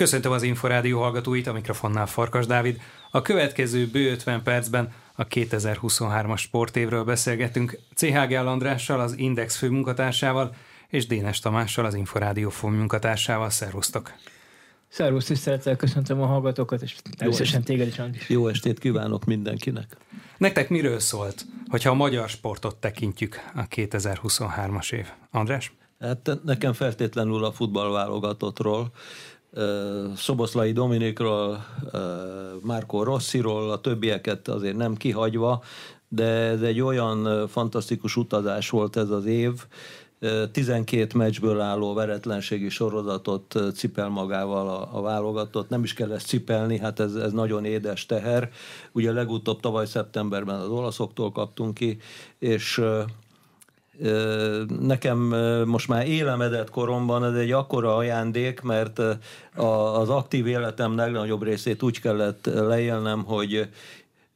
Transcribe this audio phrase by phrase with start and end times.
[0.00, 2.80] Köszöntöm az Inforádió hallgatóit, a mikrofonnál Farkas Dávid.
[3.10, 10.54] A következő bő 50 percben a 2023-as sportévről beszélgetünk CHG Andrással, az Index főmunkatársával,
[10.88, 13.50] és Dénes Tamással, az Inforádió főmunkatársával.
[13.50, 14.12] Szervusztok!
[14.88, 18.28] Szervusz, tisztelettel köszöntöm a hallgatókat, és természetesen téged is, Andris.
[18.28, 19.96] Jó estét kívánok mindenkinek!
[20.36, 25.06] Nektek miről szólt, hogyha a magyar sportot tekintjük a 2023-as év?
[25.30, 25.72] András?
[26.00, 28.92] Hát nekem feltétlenül a futballválogatottról,
[30.16, 31.64] Szoboszlai Dominikról,
[32.62, 35.62] Márko Rossziról, a többieket azért nem kihagyva,
[36.08, 39.52] de ez egy olyan fantasztikus utazás volt ez az év,
[40.52, 45.68] 12 meccsből álló veretlenségi sorozatot cipel magával a, a válogatott.
[45.68, 48.50] Nem is kell ezt cipelni, hát ez, ez nagyon édes teher.
[48.92, 51.98] Ugye legutóbb tavaly szeptemberben az olaszoktól kaptunk ki,
[52.38, 52.82] és
[54.80, 55.18] nekem
[55.66, 58.98] most már élemedett koromban ez egy akkora ajándék, mert
[60.00, 63.68] az aktív életem legnagyobb részét úgy kellett leélnem, hogy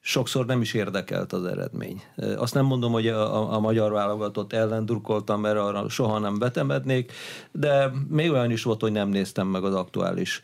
[0.00, 2.02] sokszor nem is érdekelt az eredmény.
[2.36, 7.12] Azt nem mondom, hogy a, a magyar válogatott ellen drukkoltam, mert arra soha nem betemednék,
[7.52, 10.42] de még olyan is volt, hogy nem néztem meg az aktuális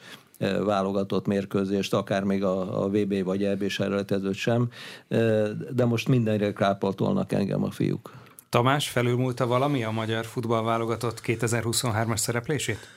[0.65, 4.69] válogatott mérkőzést, akár még a, a VB vagy EB selejtezőt sem,
[5.75, 8.20] de most mindenre krápoltolnak engem a fiúk.
[8.51, 12.89] Tamás, felülmúlta valami a magyar futballválogatott 2023-as szereplését?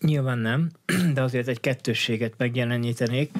[0.00, 0.70] Nyilván nem,
[1.14, 3.30] de azért egy kettősséget megjelenítenék,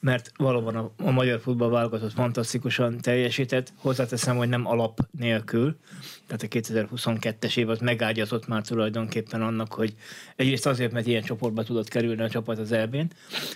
[0.00, 3.72] mert valóban a, a magyar futballválogatott fantasztikusan teljesített.
[3.76, 5.76] Hozzáteszem, hogy nem alap nélkül,
[6.26, 9.94] tehát a 2022-es év az megágyazott már tulajdonképpen annak, hogy
[10.36, 13.10] egyrészt azért, mert ilyen csoportba tudott kerülni a csapat az elbén,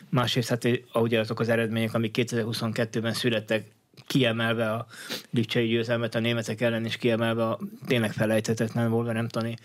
[0.08, 3.64] másrészt hát ahogy azok az eredmények, amik 2022-ben születtek,
[4.06, 4.86] kiemelve a
[5.30, 9.56] Lipcsei győzelmet a németek ellen, és kiemelve a tényleg felejthetetlen Wolverhamptoni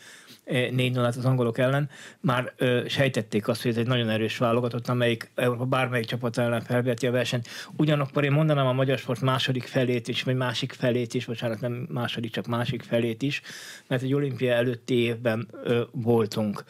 [0.45, 4.88] 4 0 az angolok ellen, már ö, sejtették azt, hogy ez egy nagyon erős válogatott,
[4.88, 7.47] amelyik Európa bármelyik csapat ellen felveti a versenyt.
[7.77, 11.88] Ugyanakkor én mondanám a magyar sport második felét is, vagy másik felét is, bocsánat, nem
[11.91, 13.41] második, csak másik felét is,
[13.88, 16.63] mert egy olimpia előtti évben ö, voltunk.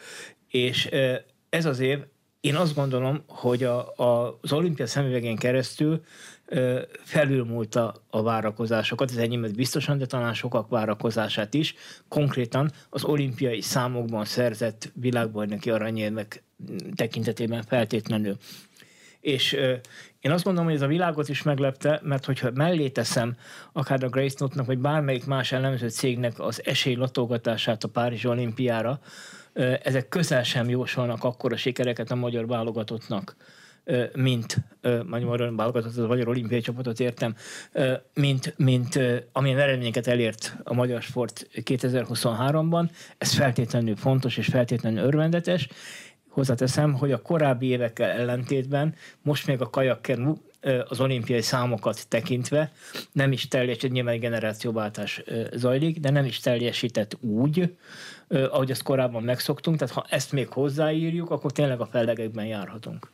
[0.48, 1.14] És ö,
[1.48, 1.98] ez az év,
[2.40, 6.02] én azt gondolom, hogy a, a, az olimpia szemüvegén keresztül
[7.04, 11.74] felülmúlta a várakozásokat, ez enyémet biztosan, de talán sokak várakozását is.
[12.08, 16.42] Konkrétan az olimpiai számokban szerzett világbajnoki aranyérmek
[16.94, 18.36] tekintetében feltétlenül.
[19.20, 19.52] És
[20.20, 23.36] én azt gondolom, hogy ez a világot is meglepte, mert hogyha mellé teszem
[23.72, 29.00] akár a Grace Note-nak, vagy bármelyik más elemző cégnek az esély latogatását a Párizsi olimpiára,
[29.82, 33.36] ezek közel sem jósolnak akkora sikereket a magyar válogatottnak
[34.14, 34.56] mint
[35.06, 37.34] magyar válogatott, a magyar olimpiai csapatot értem,
[38.14, 38.98] mint, mint
[39.32, 42.90] amilyen eredményeket elért a magyar sport 2023-ban.
[43.18, 45.68] Ez feltétlenül fontos és feltétlenül örvendetes.
[46.28, 50.34] Hozzáteszem, hogy a korábbi évekkel ellentétben most még a kajakkenu
[50.88, 52.72] az olimpiai számokat tekintve
[53.12, 55.22] nem is teljesített, nyilván generációváltás
[55.52, 57.76] zajlik, de nem is teljesített úgy,
[58.28, 63.10] ahogy azt korábban megszoktunk, tehát ha ezt még hozzáírjuk, akkor tényleg a fellegekben járhatunk.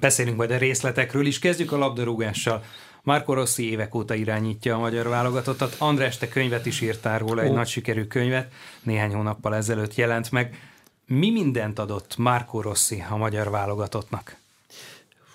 [0.00, 1.38] Beszélünk majd a részletekről is.
[1.38, 2.64] Kezdjük a labdarúgással.
[3.02, 5.76] Marco Rossi évek óta irányítja a magyar válogatottat.
[5.78, 7.56] András, te könyvet is írtál róla, egy oh.
[7.56, 8.52] nagy sikerű könyvet,
[8.82, 10.70] néhány hónappal ezelőtt jelent meg.
[11.06, 14.36] Mi mindent adott Marco Rossi a magyar válogatottnak?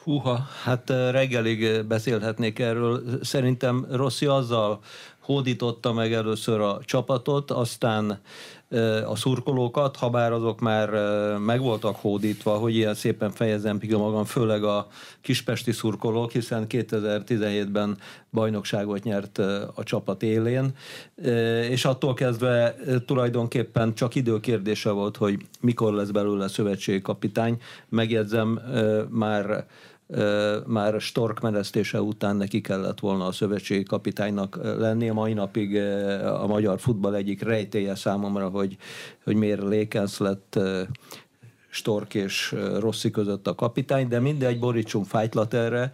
[0.03, 3.20] Húha, hát reggelig beszélhetnék erről.
[3.22, 4.80] Szerintem Rossi azzal
[5.25, 8.19] hódította meg először a csapatot, aztán
[9.06, 10.90] a szurkolókat, ha bár azok már
[11.38, 14.88] meg voltak hódítva, hogy ilyen szépen fejezem ki magam, főleg a
[15.22, 17.97] kispesti szurkolók, hiszen 2017-ben
[18.31, 19.38] bajnokságot nyert
[19.75, 20.72] a csapat élén,
[21.69, 22.75] és attól kezdve
[23.06, 27.62] tulajdonképpen csak időkérdése volt, hogy mikor lesz belőle szövetségkapitány.
[27.90, 28.59] Megjegyzem,
[29.09, 29.66] már
[30.66, 35.10] már Stork menesztése után neki kellett volna a szövetségi kapitánynak lenni.
[35.10, 35.78] A mai napig
[36.26, 38.78] a magyar futball egyik rejtéje számomra, hogy,
[39.24, 40.60] hogy miért Lékensz lett
[41.70, 45.91] Stork és Rossi között a kapitány, de mindegy, borítsunk fájtlat erre,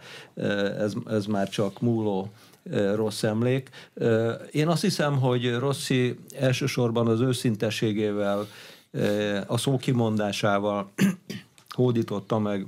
[0.78, 2.30] ez, ez már csak múló
[2.94, 3.70] rossz emlék.
[4.50, 8.46] Én azt hiszem, hogy Rossi elsősorban az őszintességével,
[9.46, 10.90] a szókimondásával
[11.76, 12.66] hódította meg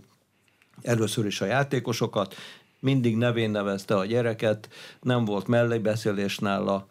[0.84, 2.34] először is a játékosokat,
[2.78, 4.68] mindig nevén nevezte a gyereket,
[5.00, 6.86] nem volt mellébeszélés nála,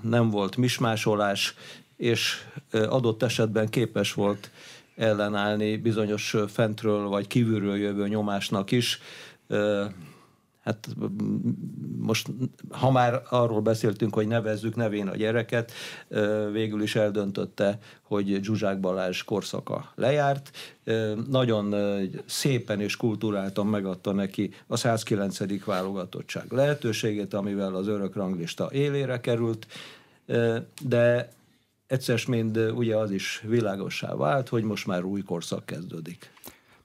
[0.00, 1.54] nem volt mismásolás,
[1.96, 4.50] és adott esetben képes volt
[4.96, 9.00] ellenállni bizonyos fentről vagy kívülről jövő nyomásnak is.
[10.66, 10.88] Hát
[11.98, 12.28] most,
[12.70, 15.72] ha már arról beszéltünk, hogy nevezzük nevén a gyereket,
[16.52, 20.50] végül is eldöntötte, hogy Zsuzsák Balázs korszaka lejárt.
[21.28, 21.74] Nagyon
[22.24, 25.64] szépen és kulturáltan megadta neki a 109.
[25.64, 29.66] válogatottság lehetőségét, amivel az örök ranglista élére került,
[30.82, 31.32] de
[31.86, 36.34] egyszer mind ugye az is világossá vált, hogy most már új korszak kezdődik.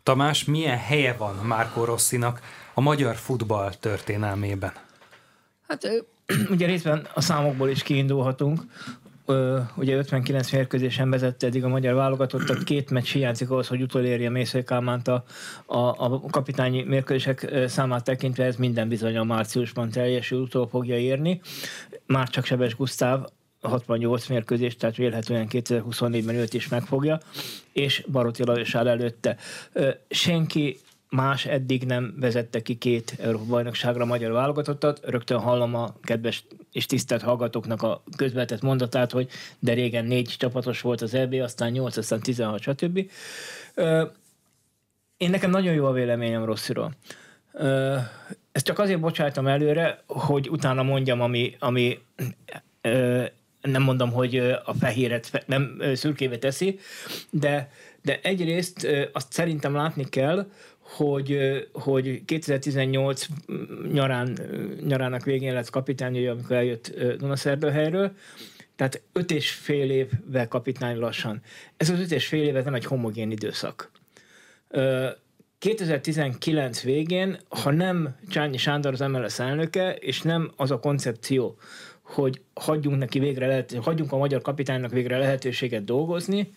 [0.03, 2.41] Tamás, milyen helye van Márko Rosszinak
[2.73, 4.71] a magyar futball történelmében?
[5.67, 6.05] Hát
[6.53, 8.61] ugye részben a számokból is kiindulhatunk.
[9.75, 14.63] ugye 59 mérkőzésen vezette eddig a magyar válogatottat, két meccs hiányzik ahhoz, hogy utolérje Mészői
[14.63, 15.23] Kálmánt a,
[15.65, 21.41] a, a kapitányi mérkőzések számát tekintve, ez minden bizony a márciusban teljesül, utol fogja érni.
[22.05, 23.25] Már csak Sebes Gusztáv
[23.61, 27.19] 68 mérkőzést, tehát vélhetően 2024-ben őt is megfogja,
[27.71, 29.37] és Barotti Lajos áll előtte.
[30.09, 30.79] Senki
[31.09, 34.99] más eddig nem vezette ki két Európa bajnokságra magyar válogatottat.
[35.03, 39.29] Rögtön hallom a kedves és tisztelt hallgatóknak a közvetett mondatát, hogy
[39.59, 43.09] de régen négy csapatos volt az EB, aztán 8, aztán 16, stb.
[45.17, 46.91] Én nekem nagyon jó a véleményem Rossziról.
[48.51, 51.99] Ezt csak azért bocsájtam előre, hogy utána mondjam, ami, ami
[53.61, 56.79] nem mondom, hogy a fehéret nem szürkébe teszi,
[57.29, 57.71] de,
[58.01, 60.49] de egyrészt azt szerintem látni kell,
[60.79, 61.37] hogy,
[61.73, 63.25] hogy 2018
[63.91, 64.37] nyarán,
[64.87, 68.11] nyarának végén lett kapitány, amikor eljött Dunaszerdőhelyről,
[68.75, 71.41] tehát öt és fél évvel kapitány lassan.
[71.77, 73.91] Ez az öt és fél év nem egy homogén időszak.
[75.59, 81.57] 2019 végén, ha nem Csányi Sándor az MLS elnöke, és nem az a koncepció,
[82.11, 86.53] hogy hagyjunk neki végre lehet, hagyjunk a magyar kapitánynak végre lehetőséget dolgozni,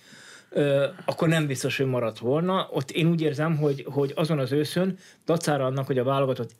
[1.04, 2.68] akkor nem biztos, hogy maradt volna.
[2.72, 6.50] Ott én úgy érzem, hogy, hogy azon az őszön, dacára annak, hogy a válogatott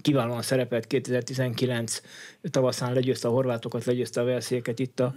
[0.00, 2.00] kiválóan szerepelt 2019
[2.50, 5.14] tavaszán, legyőzte a horvátokat, legyőzte a velszéket itt a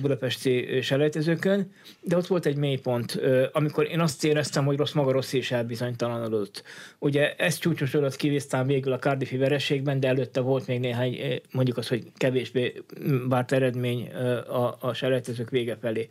[0.00, 5.12] budapesti selejtezőkön, de ott volt egy mélypont, ö, amikor én azt éreztem, hogy rossz maga
[5.12, 6.62] rossz is elbizonytalanodott.
[6.98, 11.88] Ugye ez csúcsosodott ki végül a Cardiffi vereségben, de előtte volt még néhány, mondjuk az,
[11.88, 12.82] hogy kevésbé
[13.28, 14.08] várt eredmény
[14.48, 16.08] a, a selejtezők vége felé.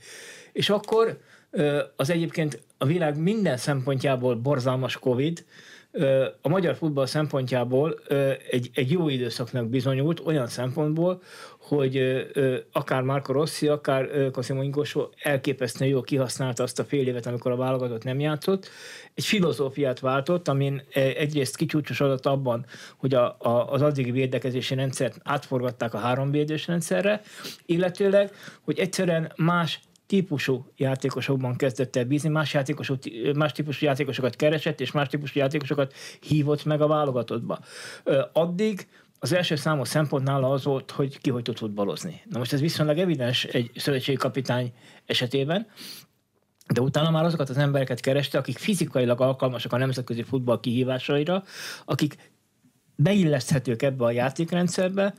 [0.51, 1.19] És akkor
[1.95, 5.45] az egyébként a világ minden szempontjából borzalmas Covid,
[6.42, 8.00] a magyar futball szempontjából
[8.50, 11.22] egy, egy jó időszaknak bizonyult olyan szempontból,
[11.60, 12.25] hogy
[12.72, 17.56] akár Marco Rossi, akár Cosimo Ingosó elképesztően jól kihasználta azt a fél évet, amikor a
[17.56, 18.69] válogatott nem játszott.
[19.13, 22.66] Egy filozófiát váltott, amin egyrészt kicsúcsosodott abban,
[22.98, 27.22] hogy a, a, az addigi védekezési rendszert átforgatták a három védős rendszerre,
[27.66, 28.31] illetőleg,
[28.62, 29.80] hogy egyszerűen más
[30.13, 32.98] típusú játékosokban kezdett el bízni, más, játékosok,
[33.36, 37.60] más típusú játékosokat keresett, és más típusú játékosokat hívott meg a válogatottba.
[38.33, 38.88] Addig
[39.19, 42.21] az első számos szempont nála az volt, hogy ki hogy tud futballozni.
[42.30, 44.74] Na most ez viszonylag evidens egy szövetségi kapitány
[45.06, 45.68] esetében,
[46.74, 51.44] de utána már azokat az embereket kereste, akik fizikailag alkalmasak a nemzetközi futball kihívásaira,
[51.86, 52.31] akik
[52.95, 55.13] beilleszthetők ebbe a játékrendszerbe,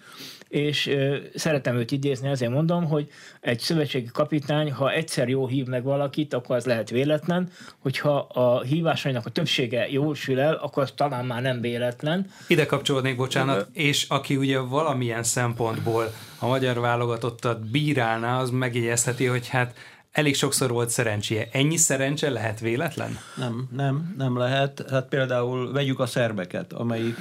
[0.55, 3.09] és ö, szeretem őt idézni, azért mondom, hogy
[3.41, 8.63] egy szövetségi kapitány, ha egyszer jó hív meg valakit, akkor az lehet véletlen, hogyha a
[8.63, 12.31] hívásainak a többsége jól sül el, akkor az talán már nem véletlen.
[12.47, 19.49] Ide kapcsolódnék, bocsánat, és aki ugye valamilyen szempontból a magyar válogatottat bírálná, az megjegyezheti, hogy
[19.49, 19.75] hát
[20.15, 21.49] elég sokszor volt szerencséje.
[21.53, 23.19] Ennyi szerencse lehet véletlen?
[23.37, 24.85] Nem, nem, nem lehet.
[24.91, 27.19] Hát például vegyük a szerbeket, amelyik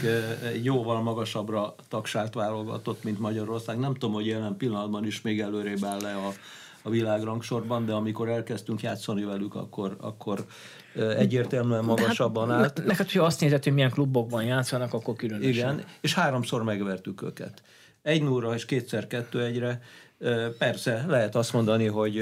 [0.54, 3.78] egy jóval magasabbra tagsált válogatott, mint Magyarország.
[3.78, 6.34] Nem tudom, hogy jelen pillanatban is még előrébb áll le a,
[6.82, 10.46] a világrangsorban, de amikor elkezdtünk játszani velük, akkor, akkor
[11.18, 12.86] egyértelműen hát, magasabban hát, állt.
[12.86, 15.50] Neked, hogyha azt nézed, hogy milyen klubokban játszanak, akkor különösen.
[15.50, 17.62] Igen, és háromszor megvertük őket.
[18.02, 19.82] Egy núra és kétszer kettő egyre
[20.58, 22.20] Persze, lehet azt mondani, hogy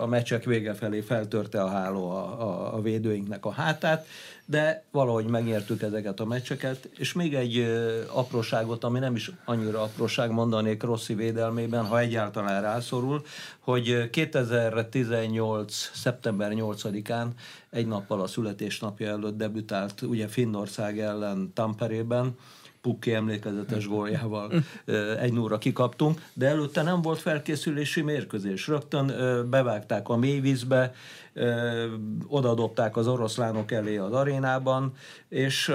[0.00, 4.06] a meccsek vége felé feltörte a háló a, a, a védőinknek a hátát,
[4.44, 7.66] de valahogy megnyertük ezeket a meccseket, és még egy
[8.12, 13.24] apróságot, ami nem is annyira apróság mondanék Rossi védelmében, ha egyáltalán rászorul,
[13.58, 15.90] hogy 2018.
[15.94, 17.26] szeptember 8-án,
[17.70, 22.36] egy nappal a születésnapja előtt debütált ugye Finnország ellen Tamperében,
[22.80, 24.52] Pukki emlékezetes góljával
[25.20, 28.66] egy nóra kikaptunk, de előtte nem volt felkészülési mérkőzés.
[28.66, 29.06] Rögtön
[29.50, 30.94] bevágták a mélyvízbe,
[32.26, 34.92] odadobták az oroszlánok elé az arénában,
[35.28, 35.68] és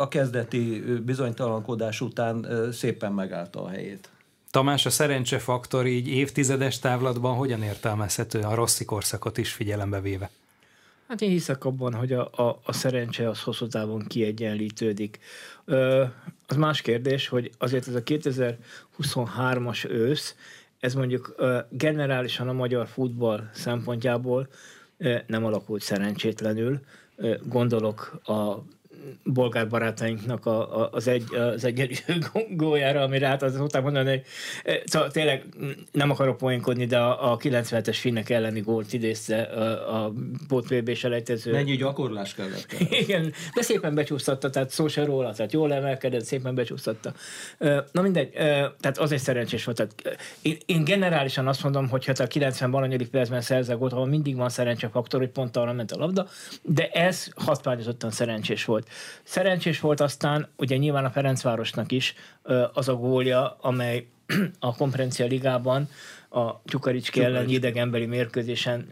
[0.00, 4.08] a kezdeti bizonytalankodás után szépen megállta a helyét.
[4.50, 10.30] Tamás, a szerencsefaktor így évtizedes távlatban hogyan értelmezhető a rossz korszakot is figyelembe véve?
[11.14, 15.18] Hát én hiszek abban, hogy a, a, a szerencse az hosszú távon kiegyenlítődik.
[15.64, 16.04] Ö,
[16.46, 20.36] az más kérdés, hogy azért ez a 2023-as ősz,
[20.80, 24.48] ez mondjuk ö, generálisan a magyar futball szempontjából
[24.98, 26.80] ö, nem alakult szerencsétlenül.
[27.16, 28.54] Ö, gondolok a
[29.24, 31.94] bolgár barátainknak a, a, az, egy, az egyenlő
[32.56, 34.22] góljára, amire hát az után mondani, hogy
[34.64, 35.44] e, szóval tényleg
[35.92, 40.12] nem akarok poénkodni, de a, a 97-es finnek elleni gólt idézte a, a
[40.48, 41.52] pót vb selejtező.
[41.52, 42.76] Mennyi gyakorlás kellett?
[43.02, 47.12] Igen, de szépen becsúsztatta, tehát szó se róla, tehát jól emelkedett, szépen becsúsztatta.
[47.92, 49.76] Na mindegy, tehát az egy szerencsés volt.
[49.76, 54.06] Tehát én, én generálisan azt mondom, hogy hát a 90 valanyadik percben szerzek volt, ahol
[54.06, 56.28] mindig van szerencsefaktor, hogy pont arra ment a labda,
[56.62, 58.88] de ez hatványozottan szerencsés volt.
[59.22, 62.14] Szerencsés volt aztán, ugye nyilván a Ferencvárosnak is
[62.72, 64.06] az a gólja, amely
[64.58, 65.88] a konferencia ligában
[66.28, 68.86] a Csukaricski ellen idegenbeli mérkőzésen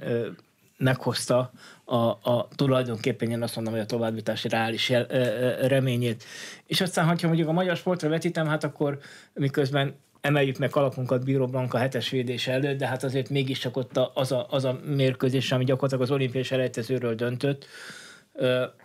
[0.83, 1.51] meghozta
[1.85, 6.25] a, a tulajdonképpen én azt mondom, hogy a továbbjutási reális jel, ö, reményét.
[6.67, 8.99] És aztán, ha mondjuk a magyar sportra vetítem, hát akkor
[9.35, 14.33] miközben emeljük meg kalapunkat Bíró Blanka hetes védés előtt, de hát azért mégiscsak ott az
[14.33, 17.67] a, az a mérkőzés, ami gyakorlatilag az olimpiai selejtezőről döntött,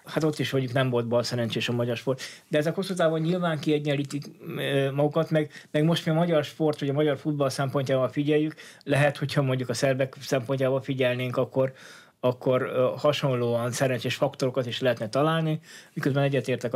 [0.06, 2.22] hát ott is mondjuk nem volt bal szerencsés a magyar sport.
[2.48, 4.26] De ezek hosszú távon nyilván kiegyenlítik
[4.94, 9.18] magukat, meg, meg most mi a magyar sport, vagy a magyar futball szempontjával figyeljük, lehet,
[9.18, 11.74] hogyha mondjuk a szerbek szempontjával figyelnénk, akkor,
[12.20, 15.60] akkor hasonlóan szerencsés faktorokat is lehetne találni,
[15.94, 16.74] miközben egyetértek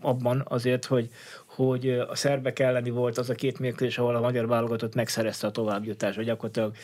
[0.00, 1.08] abban azért, hogy,
[1.54, 5.50] hogy a szerbek elleni volt az a két mérkőzés, ahol a magyar válogatott megszerezte a
[5.50, 6.74] továbbjutást, vagy gyakorlatilag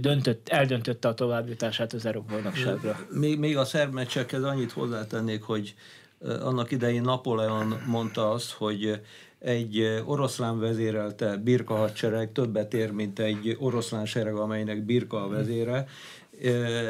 [0.00, 2.98] döntött, eldöntötte a továbbjutását az Európa-bajnokságra.
[3.10, 5.74] Még, még a szerb meccsekhez annyit hozzátennék, hogy
[6.20, 9.00] annak idején Napóleon mondta azt, hogy
[9.38, 15.86] egy oroszlán vezérelte birka hadsereg többet ér, mint egy oroszlán sereg, amelynek birka a vezére.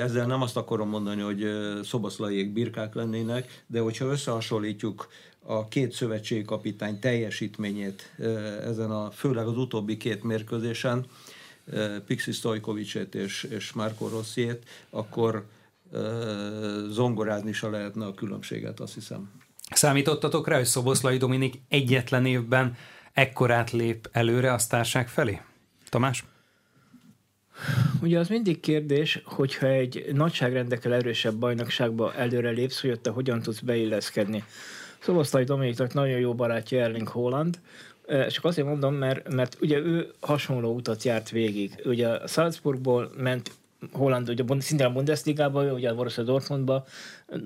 [0.01, 1.47] Ezzel nem azt akarom mondani, hogy
[1.83, 5.09] szoboszlaiék birkák lennének, de hogyha összehasonlítjuk
[5.45, 8.15] a két szövetségkapitány teljesítményét
[8.65, 11.07] ezen a, főleg az utóbbi két mérkőzésen,
[12.07, 15.47] Pixi Stojkovicsét és, és Marco Rossiét, akkor
[16.89, 19.31] zongorázni se lehetne a különbséget, azt hiszem.
[19.71, 22.77] Számítottatok rá, hogy Szoboszlai Dominik egyetlen évben
[23.13, 25.41] ekkorát lép előre a sztárság felé?
[25.89, 26.25] Tamás?
[28.03, 33.43] Ugye az mindig kérdés, hogyha egy nagyságrendekkel erősebb bajnokságba előre lépsz, hogy ott te hogyan
[33.43, 34.45] tudsz beilleszkedni.
[35.03, 37.61] Szoboszlai Dominiknak nagyon jó barátja Erling Holland,
[38.29, 41.83] csak azért mondom, mert, mert ugye ő hasonló utat járt végig.
[41.85, 43.51] Ugye a Salzburgból ment
[43.93, 46.85] Holland, ugye szintén a Bundesligába, ugye a Borussia Dortmundba,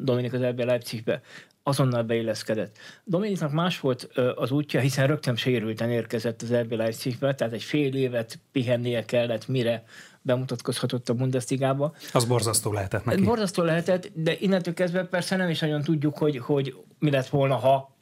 [0.02, 1.20] Dominik az RB Leipzigbe
[1.62, 2.78] azonnal beilleszkedett.
[3.04, 7.94] Dominiknak más volt az útja, hiszen rögtön sérülten érkezett az RB Leipzigbe, tehát egy fél
[7.94, 9.84] évet pihennie kellett, mire
[10.26, 11.94] bemutatkozhatott a Bundesligába.
[12.12, 13.22] Az borzasztó lehetett neki.
[13.22, 17.54] Borzasztó lehetett, de innentől kezdve persze nem is nagyon tudjuk, hogy, hogy mi lett volna,
[17.54, 17.96] ha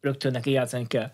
[0.00, 1.10] rögtön neki játszani kell.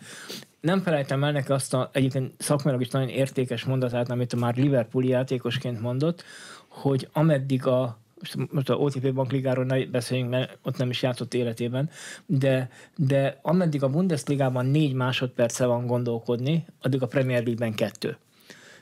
[0.60, 4.56] Nem felejtem el neki azt a egyébként szakmailag is nagyon értékes mondatát, amit a már
[4.56, 6.24] Liverpooli játékosként mondott,
[6.68, 8.02] hogy ameddig a
[8.50, 11.90] most a OTP bankligáról ne beszéljünk, mert ott nem is játszott életében,
[12.26, 18.16] de, de ameddig a Bundesligában négy másodperce van gondolkodni, addig a Premier League-ben kettő.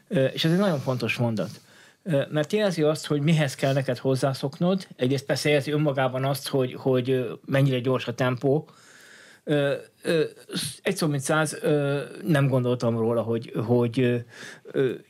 [0.08, 1.60] És ez egy nagyon fontos mondat
[2.30, 4.86] mert jelzi azt, hogy mihez kell neked hozzászoknod.
[4.96, 8.68] Egyrészt persze jelzi önmagában azt, hogy, hogy mennyire gyors a tempó,
[10.82, 11.58] egy szó, mint száz,
[12.26, 14.24] nem gondoltam róla, hogy, hogy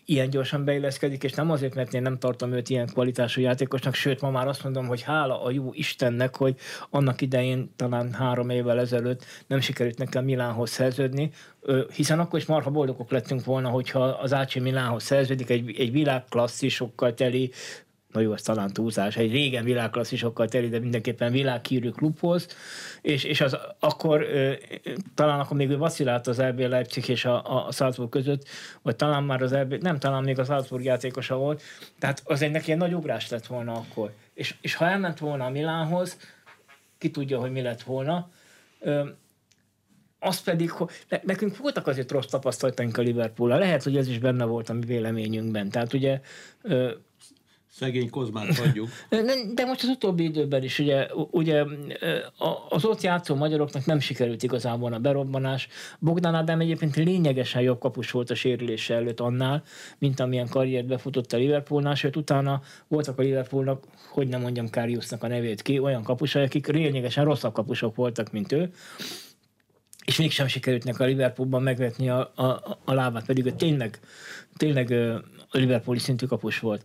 [0.05, 4.21] ilyen gyorsan beilleszkedik, és nem azért, mert én nem tartom őt ilyen kvalitású játékosnak, sőt,
[4.21, 6.57] ma már azt mondom, hogy hála a jó Istennek, hogy
[6.91, 11.31] annak idején, talán három évvel ezelőtt nem sikerült nekem Milánhoz szerződni,
[11.95, 17.15] hiszen akkor is marha boldogok lettünk volna, hogyha az Ácsi Milánhoz szerződik, egy, egy világklasszisokkal
[17.15, 17.51] teli
[18.13, 22.47] na jó, ez talán túlzás, egy régen világklasszisokkal teli, de mindenképpen világhírű klubhoz,
[23.01, 24.27] és, és az akkor
[25.15, 28.49] talán akkor még vacilált az RB Leipzig és a, a Salzburg között,
[28.83, 31.63] vagy talán már az RB, nem, talán még a Salzburg játékosa volt,
[31.99, 34.13] tehát az egy neki egy nagy ugrás lett volna akkor.
[34.35, 36.17] És, és ha elment volna a Milánhoz,
[36.99, 38.31] ki tudja, hogy mi lett volna,
[40.19, 40.91] az pedig, hogy
[41.23, 44.85] nekünk voltak azért rossz tapasztalataink a liverpool Lehet, hogy ez is benne volt a mi
[44.85, 45.69] véleményünkben.
[45.69, 46.21] Tehát ugye
[47.75, 48.89] Szegény Kozmát hagyjuk.
[49.55, 51.65] De most az utóbbi időben is, ugye, ugye
[52.69, 55.69] az ott játszó magyaroknak nem sikerült igazából a berobbanás.
[55.99, 59.63] Bogdan Ádám egyébként lényegesen jobb kapus volt a sérülése előtt annál,
[59.99, 65.23] mint amilyen karriert befutott a Liverpoolnál, sőt utána voltak a Liverpoolnak, hogy nem mondjam Kariusnak
[65.23, 68.73] a nevét ki, olyan kapusai, akik lényegesen rosszabb kapusok voltak, mint ő
[70.05, 74.01] és mégsem sikerült neki a Liverpoolban megvetni a, a, a lábát, pedig ő tényleg,
[74.57, 74.91] tényleg
[75.51, 76.85] a Liverpooli szintű kapus volt.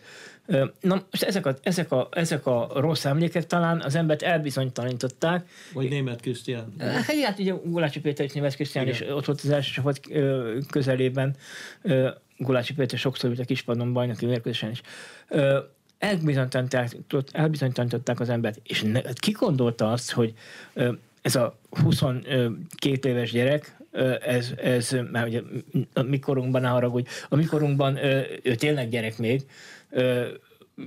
[0.81, 5.47] Na, most ezek a, ezek, a, ezek a rossz emlékek talán az embert elbizonytalanították.
[5.73, 6.73] Vagy német Krisztián.
[6.79, 10.01] Hát, hát ugye Gulácsi Péter és német Krisztián is ott volt az első csapat
[10.69, 11.35] közelében.
[12.37, 14.81] Gulácsi Péter sokszor volt a kispadon bajnoki mérkőzésen is.
[17.31, 20.33] Elbizonytalanították az embert, és ne, ki gondolta azt, hogy
[21.21, 23.75] ez a 22 éves gyerek,
[24.21, 25.41] ez, ez már ugye
[25.93, 27.97] a mikorunkban, ne haragudj, a mikorunkban
[28.43, 29.45] ő tényleg gyerek még,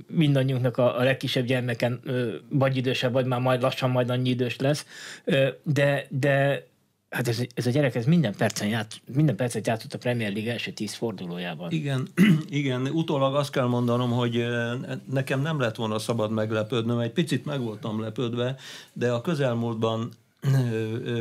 [0.07, 2.01] mindannyiunknak a, a legkisebb gyermeken
[2.49, 4.85] vagy idősebb, vagy már majd lassan majd annyi idős lesz,
[5.63, 6.69] de, de
[7.11, 10.51] Hát ez, ez a gyerek ez minden percen ját, minden percet játszott a Premier League
[10.51, 11.71] első tíz fordulójában.
[11.71, 12.07] Igen,
[12.49, 14.45] igen, utólag azt kell mondanom, hogy
[15.09, 18.55] nekem nem lett volna szabad meglepődnöm, egy picit meg voltam lepődve,
[18.93, 20.11] de a közelmúltban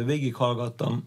[0.05, 1.03] végighallgattam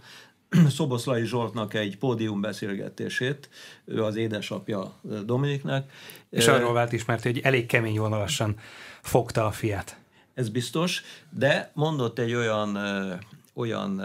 [0.75, 3.49] Szoboszlai Zsoltnak egy pódium beszélgetését,
[3.85, 4.93] ő az édesapja
[5.25, 5.91] Dominiknek.
[6.29, 8.55] És arról vált ismert, hogy elég kemény vonalasan
[9.01, 9.97] fogta a fiát.
[10.33, 12.77] Ez biztos, de mondott egy olyan,
[13.53, 13.99] olyan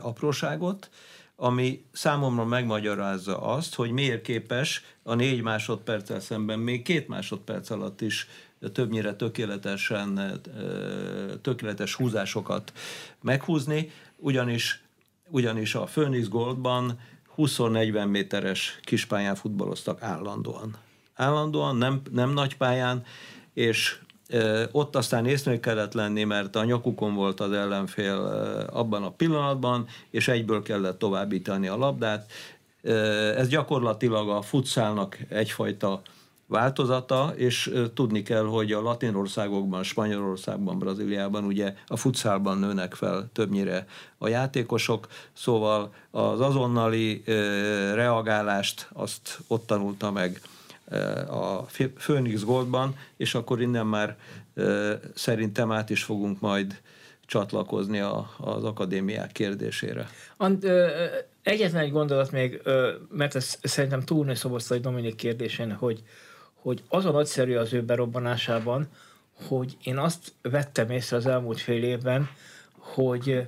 [0.00, 0.90] apróságot,
[1.36, 8.00] ami számomra megmagyarázza azt, hogy miért képes a négy másodperccel szemben még két másodperc alatt
[8.00, 8.28] is
[8.72, 10.40] többnyire tökéletesen,
[11.42, 12.72] tökéletes húzásokat
[13.20, 14.81] meghúzni, ugyanis,
[15.32, 16.98] ugyanis a Phoenix Goldban
[17.36, 20.76] 20-40 méteres kispályán futballoztak állandóan.
[21.14, 23.04] Állandóan, nem, nem nagy pályán,
[23.54, 23.98] és
[24.70, 28.16] ott aztán észnél kellett lenni, mert a nyakukon volt az ellenfél
[28.72, 32.30] abban a pillanatban, és egyből kellett továbbítani a labdát.
[33.36, 36.02] Ez gyakorlatilag a futszálnak egyfajta
[36.52, 43.28] változata, és tudni kell, hogy a latin országokban, Spanyolországban, Brazíliában ugye a futszálban nőnek fel
[43.32, 43.86] többnyire
[44.18, 47.22] a játékosok, szóval az azonnali
[47.94, 50.40] reagálást azt ott tanulta meg
[51.28, 51.62] a
[51.94, 54.16] Phoenix Goldban, és akkor innen már
[55.14, 56.80] szerintem át is fogunk majd
[57.26, 60.08] csatlakozni a, az akadémiák kérdésére.
[60.36, 60.86] And, ö,
[61.42, 66.02] egyetlen egy gondolat még, ö, mert ez szerintem túlnő Szoboszlai Dominik kérdésén, hogy,
[66.62, 68.88] hogy az a nagyszerű az ő berobbanásában,
[69.48, 72.28] hogy én azt vettem észre az elmúlt fél évben,
[72.72, 73.46] hogy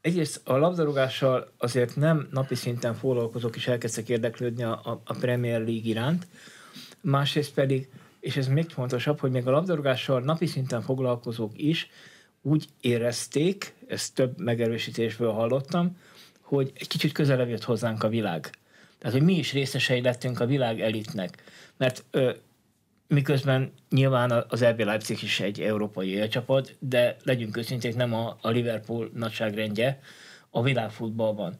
[0.00, 5.60] egyrészt a labdarúgással azért nem napi szinten foglalkozok, és elkezdtek érdeklődni a, a, a Premier
[5.60, 6.26] League iránt,
[7.00, 7.88] másrészt pedig,
[8.20, 11.88] és ez még fontosabb, hogy még a labdarúgással napi szinten foglalkozók is
[12.42, 15.96] úgy érezték, ezt több megerősítésből hallottam,
[16.40, 18.50] hogy egy kicsit közelebb jött hozzánk a világ.
[18.98, 21.42] Tehát, hogy mi is részesei lettünk a világ elitnek.
[21.76, 22.32] Mert ö,
[23.08, 28.48] miközben nyilván az RB Leipzig is egy európai élcsapat, de legyünk őszinték, nem a, a
[28.48, 30.00] Liverpool nagyságrendje
[30.50, 31.58] a világfutballban.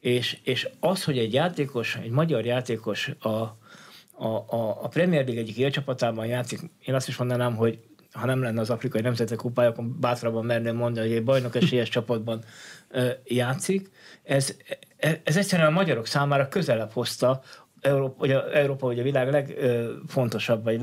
[0.00, 5.42] És, és az, hogy egy játékos, egy magyar játékos a, a, a, a Premier League
[5.42, 7.78] egyik élcsapatában játszik, én azt is mondanám, hogy
[8.12, 11.88] ha nem lenne az afrikai nemzetek kupája, akkor bátrabban merném mondani, hogy egy bajnok esélyes
[11.98, 12.44] csapatban
[12.88, 13.90] ö, játszik.
[14.22, 14.56] Ez,
[14.96, 17.42] e, ez egyszerűen a magyarok számára közelebb hozta
[17.82, 20.80] Európa, a, Európa vagy a világ legfontosabb, vagy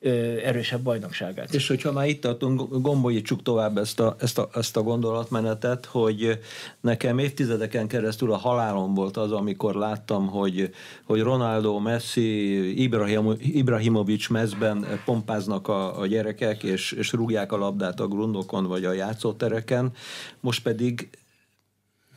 [0.00, 1.54] legerősebb bajnokságát.
[1.54, 6.38] És hogyha már itt tartunk, gombolítsuk tovább ezt a, ezt, a, ezt a gondolatmenetet, hogy
[6.80, 10.70] nekem évtizedeken keresztül a halálom volt az, amikor láttam, hogy,
[11.04, 18.00] hogy Ronaldo, Messi, Ibrahim, Ibrahimovic mezben pompáznak a, a gyerekek, és, és rúgják a labdát
[18.00, 19.92] a grundokon, vagy a játszótereken.
[20.40, 21.08] Most pedig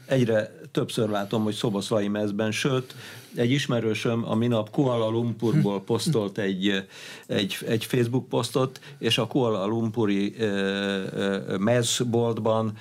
[0.07, 2.95] egyre többször látom, hogy szoboszlai mezben, sőt,
[3.36, 6.86] egy ismerősöm a minap Kuala Lumpurból posztolt egy,
[7.28, 10.36] egy, egy Facebook posztot, és a Kuala Lumpuri
[11.60, 12.74] mezboltban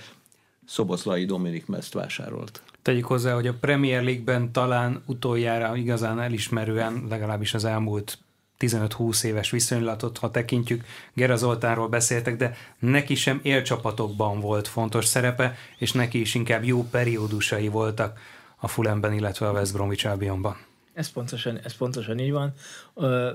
[0.67, 2.63] Szoboszlai Dominik mezt vásárolt.
[2.83, 8.19] Tegyük hozzá, hogy a Premier League-ben talán utoljára igazán elismerően, legalábbis az elmúlt
[8.59, 10.85] 15-20 éves viszonylatot, ha tekintjük,
[11.15, 16.85] Gera Zoltánról beszéltek, de neki sem élcsapatokban volt fontos szerepe, és neki is inkább jó
[16.91, 18.19] periódusai voltak
[18.63, 20.57] a Fulhamben, illetve a West Bromwich Albionban.
[20.93, 22.53] Ez pontosan, ez pontosan így van.
[22.95, 23.29] Uh,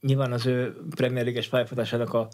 [0.00, 2.28] nyilván az ő Premier League-es pályafutásának a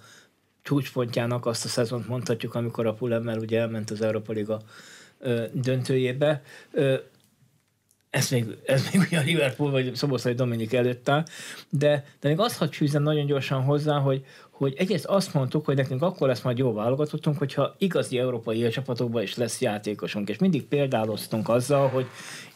[0.63, 4.61] csúcspontjának azt a szezont mondhatjuk, amikor a Fulhammel ugye elment az Európa Liga
[5.53, 6.43] döntőjébe.
[8.11, 11.25] Ez még, ez még ugye a Liverpool vagy Szoboszlai Dominik előtt áll,
[11.69, 14.25] de, de még azt hadd fűzem nagyon gyorsan hozzá, hogy,
[14.63, 19.23] hogy egyrészt azt mondtuk, hogy nekünk akkor lesz majd jó válogatottunk, hogyha igazi európai csapatokban
[19.23, 22.07] is lesz játékosunk, és mindig példáloztunk azzal, hogy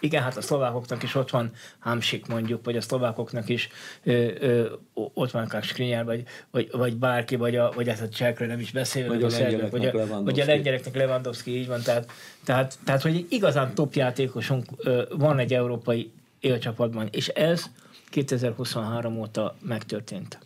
[0.01, 3.69] igen, hát a szlovákoknak is ott van Hamsik mondjuk, vagy a szlovákoknak is
[4.05, 8.49] ö, ö, ott van Skriniar, vagy, vagy, vagy bárki, vagy a, vagy hát a csekről
[8.49, 12.11] nem is beszélve, vagy, a, szerbek, vagy, a, vagy a lengyeleknek Lewandowski, így van, tehát,
[12.45, 17.65] tehát, tehát hogy igazán top játékosunk ö, van egy európai élcsapatban, és ez
[18.11, 20.39] 2023 óta megtörtént.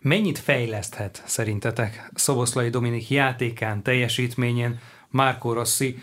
[0.00, 4.78] Mennyit fejleszthet szerintetek Szoboszlai Dominik játékán, teljesítményén
[5.10, 5.98] Márko Rossi,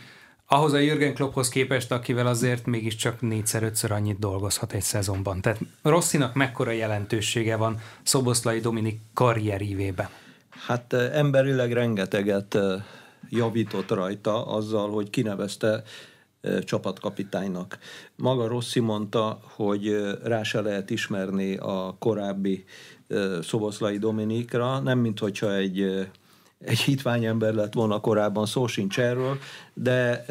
[0.48, 5.42] ahhoz a Jürgen Klopphoz képest, akivel azért mégiscsak négyszer-ötször annyit dolgozhat egy szezonban.
[5.42, 10.10] Tehát Rosszinak mekkora jelentősége van Szoboszlai Dominik karrierívében?
[10.50, 12.58] Hát emberileg rengeteget
[13.30, 15.84] javított rajta azzal, hogy kinevezte
[16.64, 17.78] csapatkapitánynak.
[18.16, 22.64] Maga Rossi mondta, hogy rá se lehet ismerni a korábbi
[23.42, 26.08] Szoboszlai Dominikra, nem mint hogyha egy,
[26.60, 29.38] egy hitványember lett volna korábban, szó sincs erről,
[29.74, 30.26] de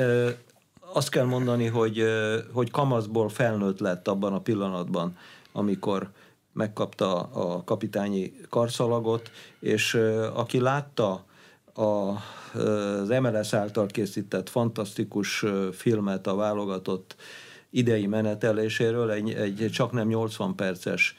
[0.92, 2.04] azt kell mondani, hogy,
[2.52, 5.16] hogy kamaszból felnőtt lett abban a pillanatban,
[5.52, 6.10] amikor
[6.52, 9.94] megkapta a kapitányi karszalagot, és
[10.34, 11.24] aki látta
[11.74, 17.16] a, az MLS által készített fantasztikus filmet a válogatott
[17.70, 21.16] idei meneteléséről, egy, egy csak nem 80 perces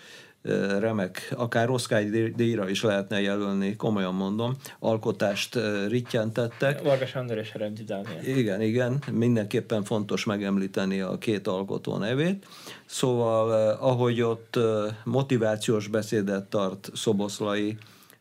[0.79, 2.03] remek, akár Oscar
[2.36, 6.81] díjra is lehetne jelölni, komolyan mondom, alkotást rittyentettek.
[6.81, 8.23] Vargas Andor és Rendi Dániel.
[8.23, 12.45] Igen, igen, mindenképpen fontos megemlíteni a két alkotó nevét.
[12.86, 14.60] Szóval, ahogy ott
[15.03, 17.77] motivációs beszédet tart Szoboszlai,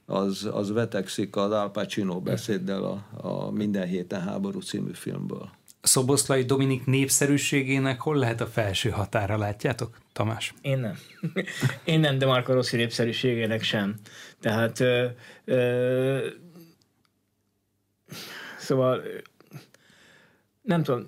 [0.06, 5.50] az, az vetekszik az Al Pacino beszéddel a, a Minden héten háború című filmből.
[5.84, 10.54] Szoboszlai Dominik népszerűségének hol lehet a felső határa, látjátok, Tamás?
[10.60, 10.98] Én nem.
[11.84, 13.94] Én nem, de Marco Rossi népszerűségének sem.
[14.40, 15.06] Tehát ö,
[15.44, 16.26] ö,
[18.58, 19.02] szóval
[20.62, 21.04] nem tudom,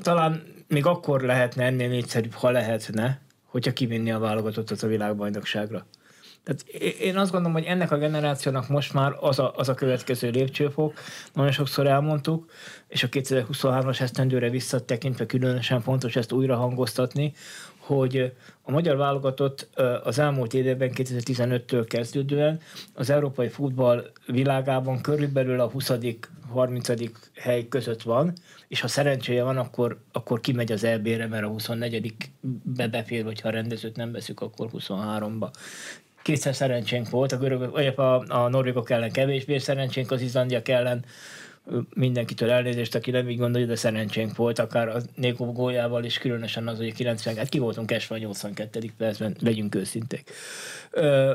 [0.00, 5.86] talán még akkor lehetne ennél népszerűbb, ha lehetne, hogyha kivinni a válogatottat a világbajnokságra.
[6.44, 6.62] Tehát
[7.00, 10.98] én azt gondolom, hogy ennek a generációnak most már az a, az a következő lépcsőfok,
[11.32, 12.50] nagyon sokszor elmondtuk,
[12.88, 17.32] és a 2023-as esztendőre visszatekintve különösen fontos ezt újra hangoztatni,
[17.78, 19.68] hogy a magyar válogatott
[20.02, 22.60] az elmúlt években 2015-től kezdődően
[22.94, 25.90] az európai futball világában körülbelül a 20
[26.48, 26.88] 30.
[27.34, 28.32] hely között van,
[28.68, 32.14] és ha szerencséje van, akkor, akkor kimegy az EB-re, mert a 24
[32.62, 35.48] be befér, vagy ha a rendezőt nem veszük, akkor 23-ba
[36.24, 41.04] kétszer szerencsénk volt, a, görögök, a, a norvégok ellen kevésbé szerencsénk, az izlandiak ellen
[41.94, 46.68] mindenkitől elnézést, aki nem így gondolja, de szerencsénk volt, akár a Nékó góljával is, különösen
[46.68, 48.80] az, hogy a 90 hát ki voltunk esve a 82.
[48.96, 50.30] percben, legyünk őszinték.
[50.90, 51.32] Ö,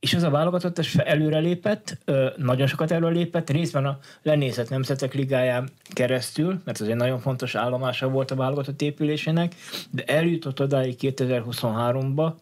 [0.00, 1.98] és az a válogatott előrelépett,
[2.36, 8.08] nagyon sokat előrelépett, részben a lenézett nemzetek ligáján keresztül, mert ez egy nagyon fontos állomása
[8.08, 9.54] volt a válogatott épülésének,
[9.90, 12.32] de eljutott odáig 2023-ba,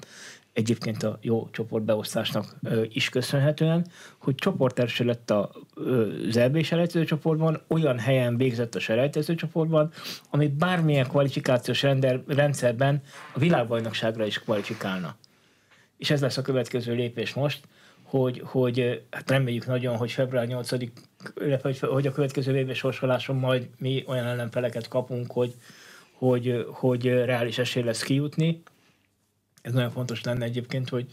[0.59, 2.57] egyébként a jó csoportbeosztásnak
[2.89, 3.87] is köszönhetően,
[4.19, 5.51] hogy csoportelső lett a,
[6.29, 9.93] az EB selejtező csoportban, olyan helyen végzett a selejtező csoportban,
[10.31, 13.03] ami bármilyen kvalifikációs render, rendszerben
[13.35, 15.17] a világbajnokságra is kvalifikálna.
[15.97, 17.61] És ez lesz a következő lépés most,
[18.03, 20.71] hogy, hogy hát reméljük nagyon, hogy február 8
[21.81, 25.55] hogy a következő éves sorsoláson majd mi olyan ellenfeleket kapunk, hogy,
[26.13, 28.63] hogy, hogy reális esély lesz kijutni,
[29.63, 31.07] ez nagyon fontos lenne egyébként, hogy,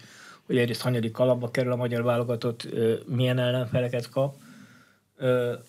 [0.46, 2.68] hogy egyrészt hanyadik kalapba kerül a magyar válogatott,
[3.06, 4.36] milyen ellenfeleket kap,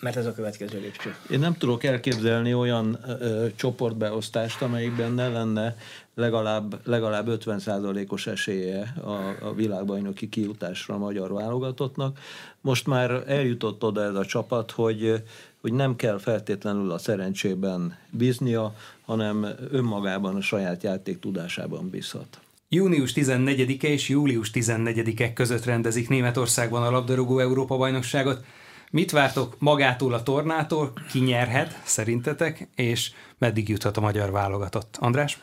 [0.01, 1.15] mert ez a következő lépcső.
[1.31, 5.77] Én nem tudok elképzelni olyan ö, csoportbeosztást, amelyikben ne lenne
[6.15, 12.19] legalább, legalább 50%-os esélye a, a világbajnoki kijutásra a magyar válogatottnak.
[12.61, 15.23] Most már eljutott oda ez a csapat, hogy,
[15.61, 22.41] hogy nem kell feltétlenül a szerencsében bíznia, hanem önmagában a saját játék tudásában bízhat.
[22.69, 28.45] Június 14-e és július 14-e között rendezik Németországban a labdarúgó Európa-bajnokságot.
[28.91, 30.93] Mit vártok magától a tornától?
[31.11, 34.97] Ki nyerhet szerintetek, és meddig juthat a magyar válogatott?
[35.01, 35.39] András?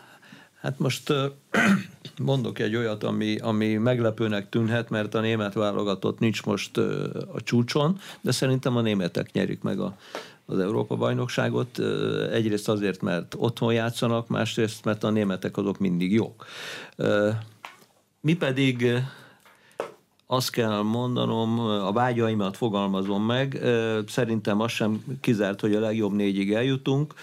[0.61, 1.13] Hát most
[2.21, 6.77] mondok egy olyat, ami, ami meglepőnek tűnhet, mert a német válogatott nincs most
[7.33, 9.97] a csúcson, de szerintem a németek nyerik meg a,
[10.45, 11.79] az Európa-bajnokságot.
[12.31, 16.45] Egyrészt azért, mert otthon játszanak, másrészt, mert a németek azok mindig jók.
[18.21, 18.87] Mi pedig
[20.27, 23.61] azt kell mondanom, a vágyaimat fogalmazom meg,
[24.07, 27.13] szerintem az sem kizárt, hogy a legjobb négyig eljutunk,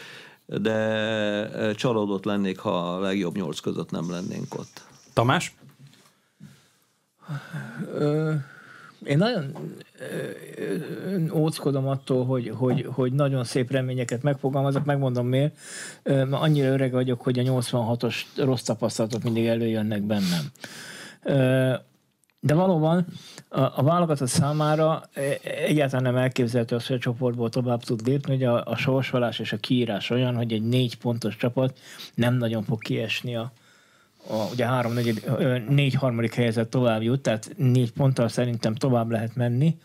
[0.47, 4.83] de csalódott lennék, ha a legjobb nyolc között nem lennénk ott.
[5.13, 5.55] Tamás?
[9.05, 9.55] Én nagyon
[11.35, 15.57] óckodom attól, hogy, hogy, hogy nagyon szép reményeket megfogalmazok, megmondom miért,
[16.31, 20.45] annyira öreg vagyok, hogy a 86-os rossz tapasztalatok mindig előjönnek bennem.
[22.41, 23.07] De valóban
[23.49, 25.03] a, a válogatott számára
[25.67, 29.53] egyáltalán nem elképzelhető az, hogy a csoportból tovább tud lépni, hogy a, a sorsolás és
[29.53, 31.79] a kiírás olyan, hogy egy négy pontos csapat
[32.15, 33.53] nem nagyon fog kiesni a,
[34.29, 35.25] a, ugye három, negyed,
[35.69, 39.77] négy harmadik helyezett tovább jut, tehát négy ponttal szerintem tovább lehet menni,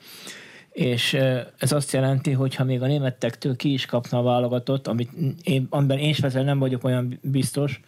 [0.71, 1.13] és
[1.57, 5.11] ez azt jelenti, hogy ha még a németektől ki is kapna a válogatott, amit
[5.43, 7.81] én, amiben én speciál nem vagyok olyan biztos,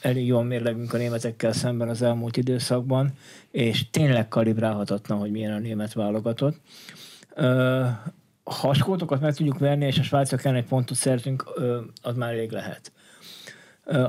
[0.00, 3.12] elég jól mérlegünk a németekkel szemben az elmúlt időszakban,
[3.50, 6.56] és tényleg kalibrálhatatlan, hogy milyen a német válogatott.
[8.44, 11.44] Ha a skótokat meg tudjuk verni, és a svájcok ellen egy pontot szerzünk,
[12.02, 12.92] az már elég lehet.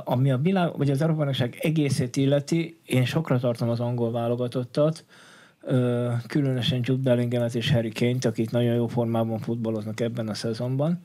[0.03, 5.05] Ami a világ, vagy az Európai egészét illeti, én sokra tartom az angol válogatottat,
[6.27, 10.99] különösen Jude Bellinghamet és Harry Kane-t, akik nagyon jó formában futballoznak ebben a szezonban.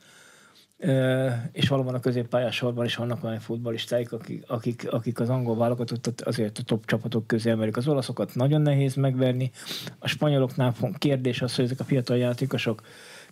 [1.53, 6.21] És valóban a középpályás sorban is vannak olyan futballistáik, akik, akik, akik az angol válogatottat
[6.21, 7.77] azért a top csapatok közé emelik.
[7.77, 9.51] Az olaszokat nagyon nehéz megverni.
[9.99, 12.83] A spanyoloknál kérdés az, hogy ezek a fiatal játékosok,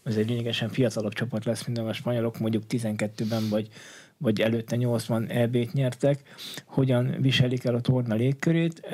[0.09, 3.69] ez egy lényegesen fiatalabb csapat lesz, mint a spanyolok, mondjuk 12-ben vagy
[4.19, 6.23] vagy előtte 80 EB-t nyertek,
[6.65, 8.87] hogyan viselik el a torna légkörét.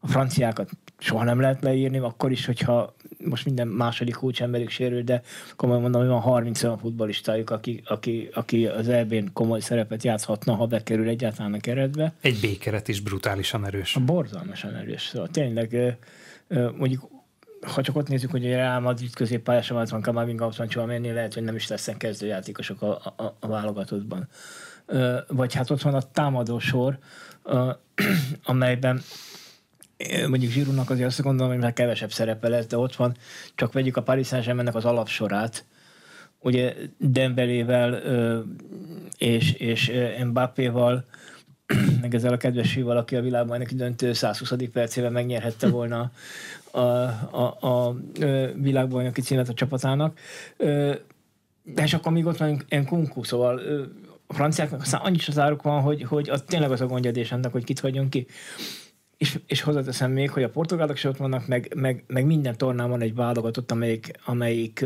[0.00, 5.22] A franciákat soha nem lehet leírni, akkor is, hogyha most minden második emberük sérül, de
[5.56, 10.54] komolyan mondom, hogy van 30 olyan futballistájuk, aki, aki, aki az EB-n komoly szerepet játszhatna,
[10.54, 12.12] ha bekerül egyáltalán a keretbe.
[12.20, 13.96] Egy B-keret is brutálisan erős.
[13.96, 15.02] A borzalmasan erős.
[15.02, 15.96] Szóval tényleg
[16.76, 17.10] mondjuk
[17.66, 21.12] ha csak ott nézzük, hogy a Real Madrid középpályása van, van Kamavinga, ott van Csuameni,
[21.12, 24.28] lehet, hogy nem is lesznek kezdőjátékosok a, a, a válogatottban.
[25.28, 26.98] Vagy hát ott van a támadó sor,
[28.44, 29.02] amelyben
[30.28, 33.16] mondjuk Zsirúnak azért azt gondolom, hogy már kevesebb szerepe lesz, de ott van,
[33.54, 35.64] csak vegyük a Paris saint az alapsorát,
[36.38, 37.94] ugye Dembelével
[39.18, 39.92] és, és
[40.24, 41.04] Mbappéval,
[42.00, 44.52] meg ezzel a kedves fiúval, aki a világbajnoki döntő 120.
[44.72, 46.10] percében megnyerhette volna
[46.72, 47.96] a, a, a
[48.54, 50.18] világbajnoki címet a csapatának.
[51.64, 53.60] De és akkor még ott van Nkunku, szóval
[54.26, 57.52] a franciáknak aztán annyi az áruk van, hogy, hogy az tényleg az a gondja ennek,
[57.52, 58.26] hogy kit hagyjon ki.
[59.16, 62.90] És, és hozzáteszem még, hogy a portugálok is ott vannak, meg, meg, meg minden tornán
[62.90, 64.84] van egy válogatott, amelyik, amelyik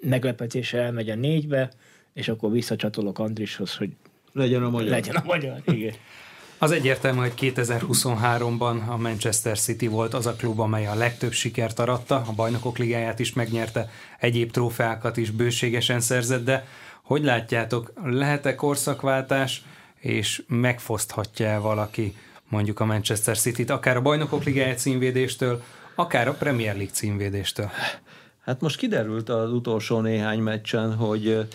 [0.00, 1.70] meglepetése elmegy a négybe,
[2.12, 3.90] és akkor visszacsatolok Andrishoz, hogy
[4.32, 4.88] legyen a magyar.
[4.88, 5.94] Legyen a magyar, igen.
[6.58, 11.78] Az egyértelmű, hogy 2023-ban a Manchester City volt az a klub, amely a legtöbb sikert
[11.78, 16.66] aratta, a bajnokok ligáját is megnyerte, egyéb trófeákat is bőségesen szerzett, de
[17.02, 19.62] hogy látjátok, lehet-e korszakváltás,
[20.00, 22.16] és megfoszthatja-e valaki
[22.48, 25.62] mondjuk a Manchester City-t, akár a bajnokok ligája címvédéstől,
[25.94, 27.70] akár a Premier League címvédéstől?
[28.46, 31.46] Hát most kiderült az utolsó néhány meccsen, hogy,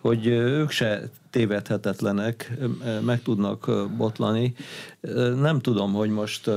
[0.00, 2.58] hogy ők se tévedhetetlenek,
[3.04, 4.54] meg tudnak botlani.
[5.40, 6.50] Nem tudom, hogy most,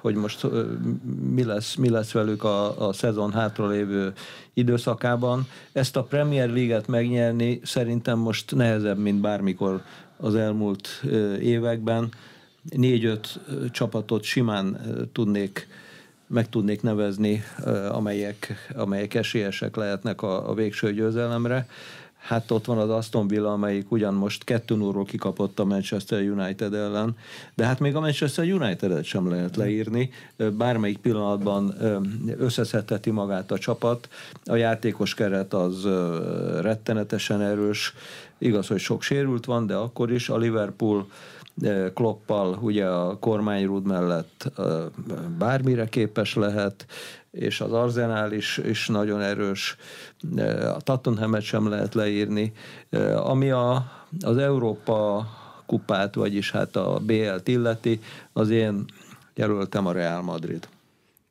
[0.00, 0.46] hogy most
[1.30, 4.12] mi, lesz, mi lesz velük a, a szezon hátralévő
[4.54, 5.46] időszakában.
[5.72, 9.82] Ezt a Premier League-et megnyerni szerintem most nehezebb, mint bármikor
[10.16, 10.88] az elmúlt
[11.40, 12.08] években.
[12.62, 14.80] Négy-öt csapatot simán
[15.12, 15.68] tudnék
[16.34, 17.42] meg tudnék nevezni,
[17.90, 21.66] amelyek, amelyek esélyesek lehetnek a, a végső győzelemre.
[22.18, 26.74] Hát ott van az Aston Villa, amelyik ugyan most 2 0 kikapott a Manchester United
[26.74, 27.16] ellen,
[27.54, 30.10] de hát még a Manchester United-et sem lehet leírni.
[30.52, 31.74] Bármelyik pillanatban
[32.38, 34.08] összeszedheti magát a csapat.
[34.44, 35.84] A játékos keret az
[36.60, 37.94] rettenetesen erős.
[38.38, 41.06] Igaz, hogy sok sérült van, de akkor is a Liverpool
[41.94, 44.52] Kloppal ugye a kormányrúd mellett
[45.38, 46.86] bármire képes lehet,
[47.30, 49.76] és az Arzenál is, is nagyon erős,
[50.74, 52.52] a Tottenhamet sem lehet leírni.
[53.16, 55.26] Ami a, az Európa
[55.66, 58.00] kupát, vagyis hát a BL-t illeti,
[58.32, 58.84] az én
[59.34, 60.68] jelöltem a Real Madrid.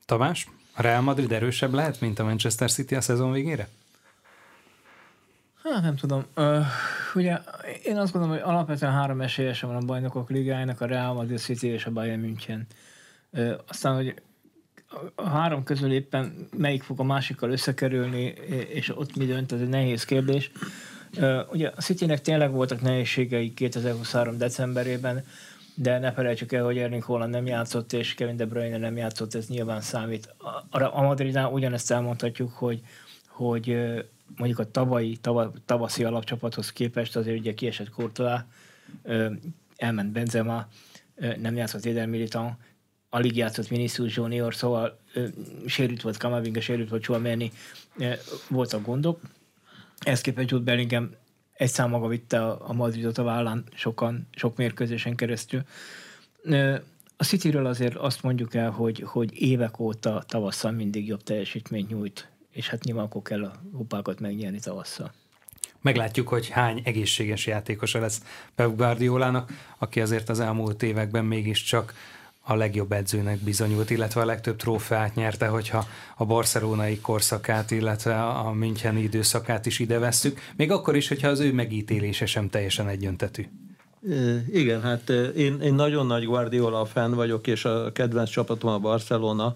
[0.05, 3.67] Tamás, a Real Madrid erősebb lehet, mint a Manchester City a szezon végére?
[5.63, 6.25] Hát nem tudom.
[6.35, 6.65] Uh,
[7.15, 7.37] ugye
[7.83, 11.67] én azt gondolom, hogy alapvetően három esélyese van a bajnokok ligájának, a Real Madrid City
[11.67, 12.67] és a Bayern München.
[13.29, 14.21] Uh, aztán, hogy
[15.15, 18.23] a három közül éppen melyik fog a másikkal összekerülni,
[18.69, 20.51] és ott mi dönt, ez egy nehéz kérdés.
[21.17, 24.37] Uh, ugye a Citynek tényleg voltak nehézségei 2023.
[24.37, 25.25] decemberében,
[25.75, 29.33] de ne felejtsük el, hogy Erling Holland nem játszott, és Kevin De Bruyne nem játszott,
[29.33, 30.35] ez nyilván számít.
[30.69, 32.81] A, a Madridnál ugyanezt elmondhatjuk, hogy,
[33.27, 33.77] hogy
[34.37, 38.39] mondjuk a tavalyi, tava, tavaszi alapcsapathoz képest azért ugye kiesett Courtois,
[39.75, 40.67] elment Benzema,
[41.37, 42.57] nem játszott Eder Militan,
[43.09, 44.99] alig játszott Vinicius Junior, szóval
[45.65, 47.51] sérült volt Kamavinga, sérült volt Chouameni,
[48.49, 49.21] voltak gondok.
[49.99, 51.11] Ezt képest Jude Bellingham
[51.53, 55.61] egy szám maga vitte a Madridot a vállán sokan, sok mérkőzésen keresztül.
[57.17, 62.27] A Cityről azért azt mondjuk el, hogy, hogy évek óta tavasszal mindig jobb teljesítményt nyújt,
[62.53, 65.11] és hát nyilván akkor kell a kupákat megnyerni tavasszal.
[65.81, 68.21] Meglátjuk, hogy hány egészséges játékosa lesz
[68.55, 71.93] Pep Guardiolának, aki azért az elmúlt években mégiscsak
[72.41, 75.87] a legjobb edzőnek bizonyult, illetve a legtöbb trófeát nyerte, hogyha
[76.17, 81.39] a barcelonai korszakát, illetve a Müncheni időszakát is ide vesszük, még akkor is, hogyha az
[81.39, 83.47] ő megítélése sem teljesen egyöntetű.
[84.51, 89.53] Igen, hát én, én nagyon nagy Guardiola fan vagyok, és a kedvenc csapatom a Barcelona,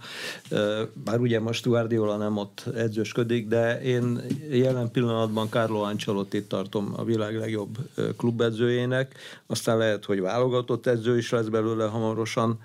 [0.94, 7.04] bár ugye most Guardiola nem ott edzősködik, de én jelen pillanatban Carlo Ancelotti tartom a
[7.04, 7.78] világ legjobb
[8.18, 9.16] klubedzőjének,
[9.48, 12.60] aztán lehet, hogy válogatott edző is lesz belőle hamarosan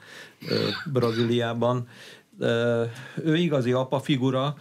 [0.93, 1.89] Brazíliában.
[3.25, 4.57] Ő igazi apa figura,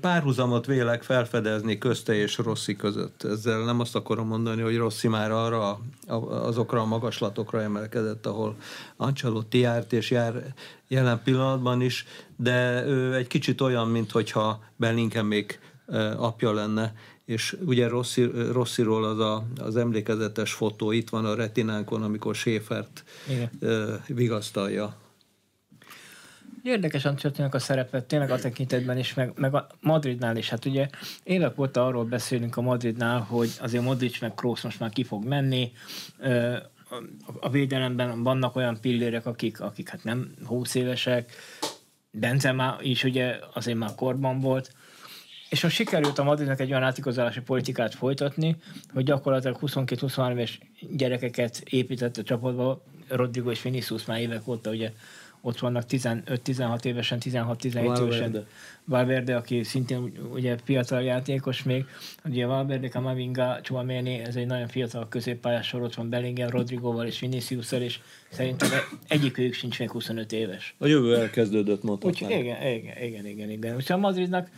[0.00, 3.22] párhuzamot vélek felfedezni közte és Rossi között.
[3.24, 5.80] Ezzel nem azt akarom mondani, hogy Rossi már arra,
[6.28, 8.56] azokra a magaslatokra emelkedett, ahol
[8.96, 10.54] Ancelotti járt és jár
[10.88, 15.58] jelen pillanatban is, de ő egy kicsit olyan, mint hogyha Bellingham még
[16.16, 22.02] apja lenne, és ugye Rossi, Rossiról az a, az emlékezetes fotó itt van a retinánkon,
[22.02, 23.04] amikor Schäfert
[24.06, 25.02] vigasztalja
[26.64, 30.48] Érdekes Ancelottinak a szerepet tényleg a tekintetben is, meg, meg a Madridnál is.
[30.48, 30.88] Hát ugye
[31.22, 35.24] évek óta arról beszélünk a Madridnál, hogy azért Modric meg Kroos most már ki fog
[35.24, 35.72] menni,
[37.40, 41.32] a védelemben vannak olyan pillérek, akik, akik hát nem 20 évesek,
[42.10, 44.72] Benzema is ugye azért már korban volt,
[45.48, 48.56] és most sikerült a Madridnak egy olyan átikozási politikát folytatni,
[48.92, 54.92] hogy gyakorlatilag 22-23 éves gyerekeket épített a csapatba, Rodrigo és Vinicius már évek óta ugye
[55.46, 58.46] ott vannak 15-16 évesen, 16-17 évesen.
[58.86, 61.84] Valverde, aki szintén ugye fiatal játékos még.
[62.24, 67.20] Ugye Valverde, Kamavinga, Chouameni, ez egy nagyon fiatal középpályás sor, ott van Bellingham, Rodrigoval és
[67.20, 68.68] vinicius és szerintem
[69.08, 70.74] egyikőjük sincs még 25 éves.
[70.78, 72.30] A jövő elkezdődött, mondhatnám.
[72.30, 73.74] Úgy, igen, igen, igen, igen, igen.
[73.74, 74.48] Úgyhogy a Madridnak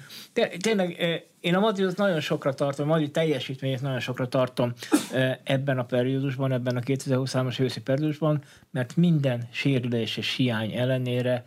[0.61, 4.73] tényleg eh, én a Madridot nagyon sokra tartom, a Madrid teljesítményét nagyon sokra tartom
[5.13, 11.45] eh, ebben a periódusban, ebben a 2023-as őszi periódusban, mert minden sérülés és hiány ellenére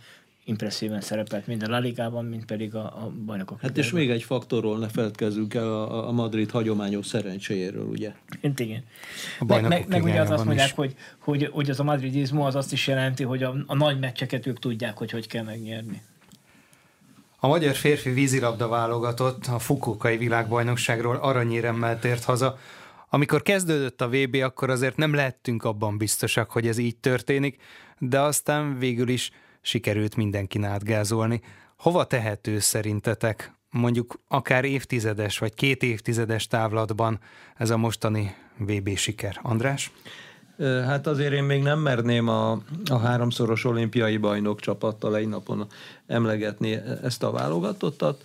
[0.50, 3.62] impresszíven szerepelt mind a La Ligában, mind pedig a, a bajnokok.
[3.62, 8.12] Hát és még egy faktorról ne feledkezzünk el a, a Madrid hagyományos szerencséjéről, ugye?
[8.42, 8.84] Igen.
[9.40, 12.56] A meg, meg, meg ugye az azt mondják, hogy, hogy, hogy az a madridizmus az
[12.56, 16.02] azt is jelenti, hogy a, a nagy meccseket ők tudják, hogy hogy kell megnyerni.
[17.40, 22.58] A magyar férfi vízilabda válogatott a Fukukai világbajnokságról aranyéremmel tért haza.
[23.10, 27.62] Amikor kezdődött a VB, akkor azért nem lehettünk abban biztosak, hogy ez így történik,
[27.98, 31.42] de aztán végül is sikerült mindenkin átgázolni.
[31.78, 37.20] Hova tehető szerintetek mondjuk akár évtizedes vagy két évtizedes távlatban
[37.56, 39.40] ez a mostani VB siker?
[39.42, 39.92] András?
[40.60, 42.52] Hát azért én még nem merném a,
[42.92, 45.68] a háromszoros olimpiai bajnok csapattal egy napon
[46.08, 48.24] emlegetni ezt a válogatottat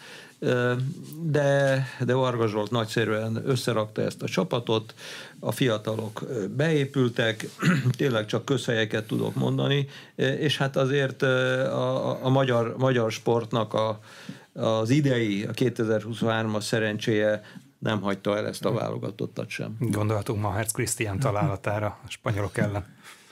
[1.22, 4.94] de, de Varga Zsolt nagyszerűen összerakta ezt a csapatot,
[5.38, 6.24] a fiatalok
[6.56, 7.48] beépültek,
[7.98, 14.00] tényleg csak közhelyeket tudok mondani, és hát azért a, a magyar, magyar sportnak a,
[14.52, 17.42] az idei, a 2023-as szerencséje
[17.78, 19.76] nem hagyta el ezt a válogatottat sem.
[19.78, 22.84] Gondolhatunk ma Herz Christian találatára a spanyolok ellen.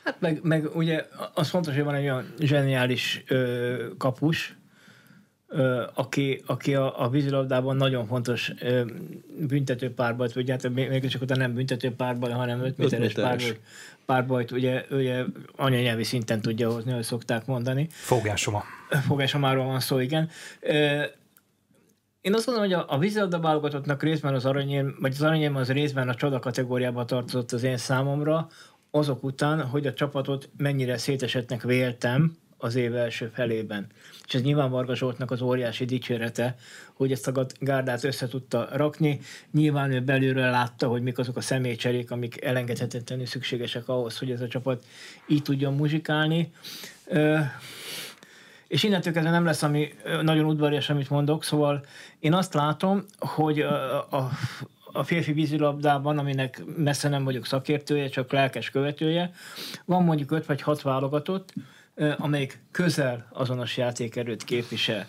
[0.05, 4.57] Hát meg, meg ugye az fontos, hogy van egy olyan zseniális ö, kapus,
[5.94, 8.52] aki, aki a, a vízilabdában nagyon fontos
[9.38, 13.60] büntető párbajt, vagy hát még csak oda nem büntető párbaj, hanem 5 méteres, párbajt,
[14.06, 15.24] párbajt, ugye, ugye
[15.56, 17.86] anyanyelvi szinten tudja hozni, ahogy szokták mondani.
[17.90, 18.62] Fogásoma.
[19.06, 20.30] Fogásomáról van szó, igen.
[22.20, 25.72] Én azt gondolom, hogy a, a vízilabda válogatottnak részben az aranyém, vagy az aranyém az
[25.72, 28.48] részben a csoda kategóriába tartozott az én számomra,
[28.90, 33.87] azok után, hogy a csapatot mennyire szétesetnek véltem az év első felében
[34.33, 36.57] és ez nyilván Varga Zsoltnak az óriási dicsérete,
[36.92, 39.20] hogy ezt a gárdát össze tudta rakni.
[39.51, 44.40] Nyilván ő belülről látta, hogy mik azok a személycserék, amik elengedhetetlenül szükségesek ahhoz, hogy ez
[44.40, 44.85] a csapat
[45.27, 46.53] így tudjon muzsikálni.
[48.66, 51.85] És innentől kezdve nem lesz ami nagyon udvarias, amit mondok, szóval
[52.18, 54.31] én azt látom, hogy a, a,
[54.92, 59.33] a férfi vízilabdában, aminek messze nem vagyok szakértője, csak lelkes követője,
[59.85, 61.53] van mondjuk 5 vagy 6 válogatott,
[62.16, 65.07] amelyik közel azonos játékerőt képvisel.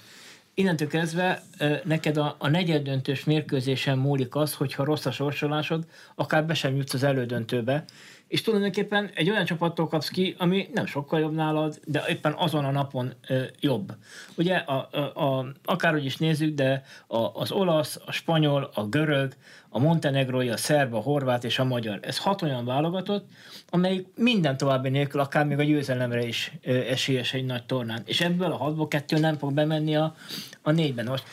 [0.54, 1.41] Innentől kezdve
[1.84, 6.93] neked a, a negyeddöntős mérkőzésen múlik az, hogyha rossz a sorsolásod, akár be sem jutsz
[6.93, 7.86] az elődöntőbe,
[8.28, 12.65] és tulajdonképpen egy olyan csapattól kapsz ki, ami nem sokkal jobb nálad, de éppen azon
[12.65, 13.94] a napon ö, jobb.
[14.36, 19.34] Ugye, a, a, a, akárhogy is nézzük, de a, az olasz, a spanyol, a görög,
[19.76, 22.00] a montenegrói, a szerb, a horvát és a magyar.
[22.02, 23.26] Ez hat olyan válogatott,
[23.69, 28.02] amelyik minden további nélkül, akár még a győzelemre is ö, esélyes egy nagy tornán.
[28.06, 30.15] És ebből a hatból kettő nem fog bemenni a,
[30.62, 31.06] a négyben.
[31.06, 31.24] Most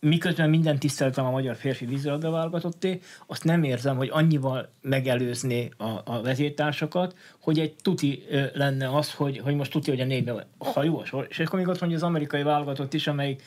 [0.00, 5.90] miközben minden tiszteltem a magyar férfi vízilabda válogatotté, azt nem érzem, hogy annyival megelőzné a,
[6.04, 10.82] a vezértársakat, hogy egy tuti lenne az, hogy, hogy most tuti, hogy a négyben ha
[10.82, 11.26] jó a sor.
[11.28, 13.42] És akkor még ott van az amerikai válogatott is, amelyik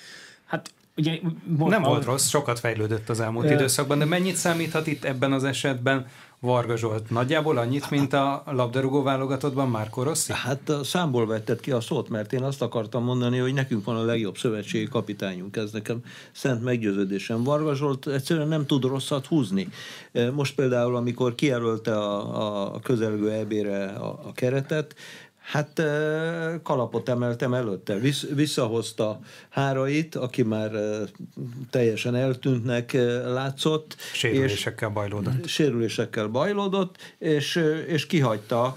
[0.46, 3.54] hát ugye volt nem volt rossz, sokat fejlődött az elmúlt ö...
[3.54, 6.06] időszakban, de mennyit számíthat itt ebben az esetben
[6.42, 7.10] Varga Zsolt.
[7.10, 10.34] Nagyjából annyit, mint a labdarúgó válogatottban Márko Rossi?
[10.34, 13.96] Hát a számból vetted ki a szót, mert én azt akartam mondani, hogy nekünk van
[13.96, 15.56] a legjobb szövetségi kapitányunk.
[15.56, 16.00] Ez nekem
[16.32, 17.44] szent meggyőződésem.
[17.44, 19.68] Varga Zsolt egyszerűen nem tud rosszat húzni.
[20.34, 24.96] Most például, amikor kijelölte a, a közelgő ebére a, a keretet,
[25.50, 25.82] Hát
[26.64, 27.98] kalapot emeltem előtte.
[28.34, 29.20] Visszahozta
[29.50, 30.72] Hárait, aki már
[31.70, 32.94] teljesen eltűntnek
[33.26, 33.96] látszott.
[34.14, 35.48] Sérülésekkel és bajlódott.
[35.48, 38.76] Sérülésekkel bajlódott, és, és kihagyta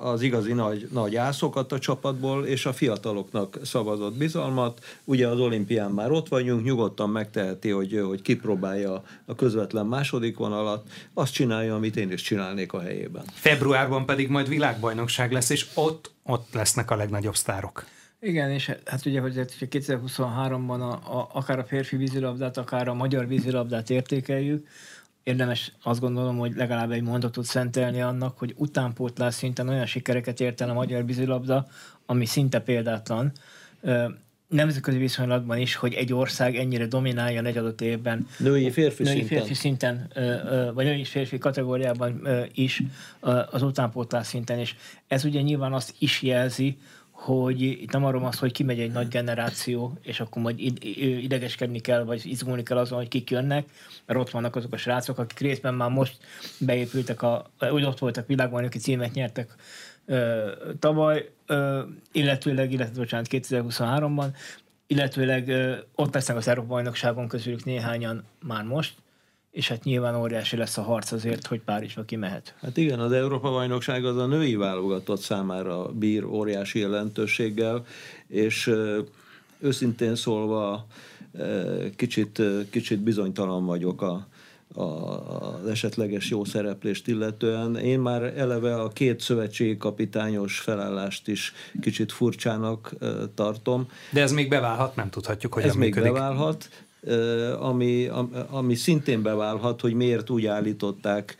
[0.00, 4.84] az igazi nagy, nagy ászokat a csapatból, és a fiataloknak szavazott bizalmat.
[5.04, 10.88] Ugye az olimpián már ott vagyunk, nyugodtan megteheti, hogy, hogy kipróbálja a közvetlen második vonalat,
[11.14, 13.24] azt csinálja, amit én is csinálnék a helyében.
[13.32, 17.84] Februárban pedig majd világbajnokság lesz, és ott, ott lesznek a legnagyobb sztárok.
[18.20, 23.28] Igen, és hát ugye, hogy 2023-ban a, a, akár a férfi vízilabdát, akár a magyar
[23.28, 24.68] vízilabdát értékeljük,
[25.24, 30.60] érdemes azt gondolom, hogy legalább egy mondatot szentelni annak, hogy utánpótlás szinten olyan sikereket ért
[30.60, 31.66] el a magyar vízilabda,
[32.06, 33.32] ami szinte példátlan.
[34.48, 38.26] Nemzetközi viszonylatban is, hogy egy ország ennyire dominálja egy adott évben.
[38.38, 39.38] Női férfi női szinten.
[39.38, 40.10] férfi szinten,
[40.74, 42.82] vagy női férfi kategóriában is
[43.50, 44.58] az utánpótlás szinten.
[44.58, 44.74] És
[45.08, 46.78] ez ugye nyilván azt is jelzi,
[47.24, 50.60] hogy itt nem arról az, hogy kimegy egy nagy generáció, és akkor majd
[51.22, 53.66] idegeskedni kell, vagy izgulni kell azon, hogy kik jönnek,
[54.06, 56.16] mert ott vannak azok a srácok, akik részben már most
[56.58, 59.54] beépültek, a, úgy ott voltak világbajnoki címet nyertek
[60.06, 64.26] ö, tavaly, ö, illetőleg, illetve bocsánat, 2023-ban,
[64.86, 68.94] illetőleg ö, ott lesznek az Európa bajnokságon közülük néhányan már most,
[69.54, 72.54] és hát nyilván óriási lesz a harc azért, hogy Párizsba kimehet.
[72.60, 77.84] Hát igen, az Európa-bajnokság az a női válogatott számára bír óriási jelentőséggel,
[78.26, 78.70] és
[79.58, 80.86] őszintén szólva
[81.96, 84.26] kicsit, kicsit bizonytalan vagyok a,
[84.74, 87.76] a, az esetleges jó szereplést illetően.
[87.76, 92.94] Én már eleve a két szövetségi kapitányos felállást is kicsit furcsának
[93.34, 93.88] tartom.
[94.10, 96.68] De ez még beválhat, nem tudhatjuk, hogy ez még beválhat
[97.60, 98.10] ami,
[98.50, 101.36] ami szintén beválhat, hogy miért úgy állították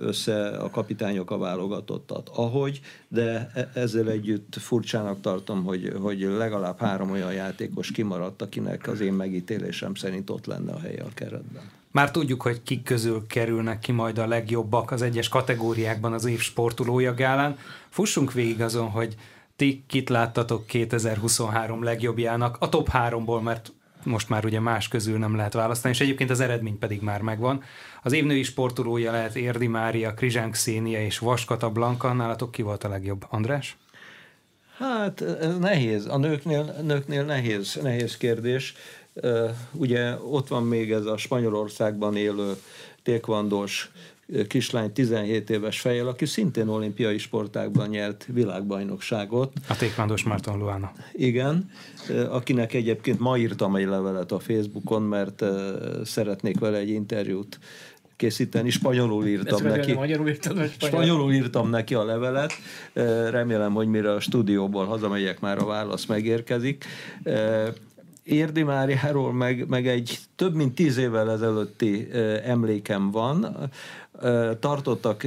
[0.00, 2.30] össze a kapitányok a válogatottat.
[2.34, 8.88] Ahogy, de e, ezzel együtt furcsának tartom, hogy, hogy legalább három olyan játékos kimaradt, akinek
[8.88, 11.62] az én megítélésem szerint ott lenne a helye a keretben.
[11.90, 16.40] Már tudjuk, hogy kik közül kerülnek ki majd a legjobbak az egyes kategóriákban az év
[16.40, 17.56] sportolója gálán.
[17.88, 19.14] Fussunk végig azon, hogy
[19.56, 23.72] ti kit láttatok 2023 legjobbjának, a top háromból, mert
[24.04, 27.62] most már ugye más közül nem lehet választani, és egyébként az eredmény pedig már megvan.
[28.02, 32.12] Az évnői sportolója lehet Érdi Mária, Krizsánk Szénia és Vaskata Blanka.
[32.12, 33.26] Nálatok ki volt a legjobb?
[33.30, 33.76] András?
[34.76, 36.06] Hát ez nehéz.
[36.06, 38.74] A nőknél, nőknél nehéz, nehéz kérdés.
[39.72, 42.52] Ugye ott van még ez a Spanyolországban élő
[43.02, 43.90] tékvandós
[44.48, 49.52] kislány 17 éves fejjel, aki szintén olimpiai sportákban nyert világbajnokságot.
[49.68, 50.92] A tékvándos Márton Luana.
[51.12, 51.70] Igen,
[52.30, 55.44] akinek egyébként ma írtam egy levelet a Facebookon, mert
[56.04, 57.58] szeretnék vele egy interjút
[58.16, 58.70] készíteni.
[58.70, 59.92] Spanyolul írtam Ezt neki.
[59.92, 60.68] Magyarul írtam, spanyol.
[60.78, 62.52] spanyolul írtam neki a levelet.
[63.30, 66.84] Remélem, hogy mire a stúdióból hazamegyek, már a válasz megérkezik.
[68.24, 72.08] Érdi Máriáról meg, meg egy több mint tíz évvel ezelőtti
[72.44, 73.70] emlékem van,
[74.60, 75.24] tartottak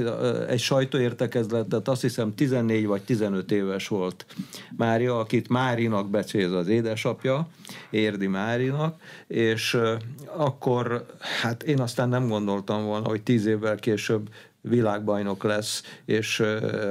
[0.50, 4.26] egy sajtóértekezletet, azt hiszem 14 vagy 15 éves volt
[4.78, 7.48] Mária, akit Márinak becéz az édesapja,
[7.90, 9.78] Érdi Márinak, és
[10.36, 11.06] akkor
[11.42, 14.30] hát én aztán nem gondoltam volna, hogy 10 évvel később
[14.62, 16.40] világbajnok lesz, és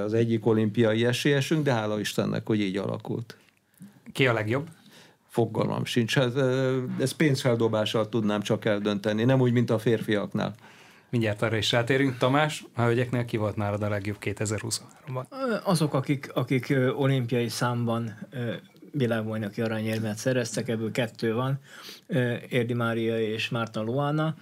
[0.05, 3.36] az egyik olimpiai esélyesünk, de hála Istennek, hogy így alakult.
[4.12, 4.66] Ki a legjobb?
[5.28, 6.18] Fogalmam sincs.
[6.18, 6.34] Ez,
[6.98, 10.55] ez pénzfeldobással tudnám csak eldönteni, nem úgy, mint a férfiaknál.
[11.15, 12.19] Mindjárt arra is rátérünk.
[12.19, 15.25] Tamás, a hölgyeknél ki volt nálad a legjobb 2023-ban?
[15.65, 18.19] Azok, akik, akik olimpiai számban
[18.93, 21.59] világbajnoki aranyérmet szereztek, ebből kettő van,
[22.49, 24.35] Érdi Mária és Márta Luana.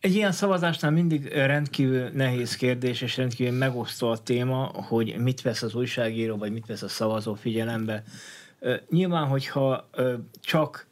[0.00, 5.62] Egy ilyen szavazásnál mindig rendkívül nehéz kérdés, és rendkívül megosztó a téma, hogy mit vesz
[5.62, 8.02] az újságíró, vagy mit vesz a szavazó figyelembe.
[8.88, 9.90] Nyilván, hogyha
[10.40, 10.87] csak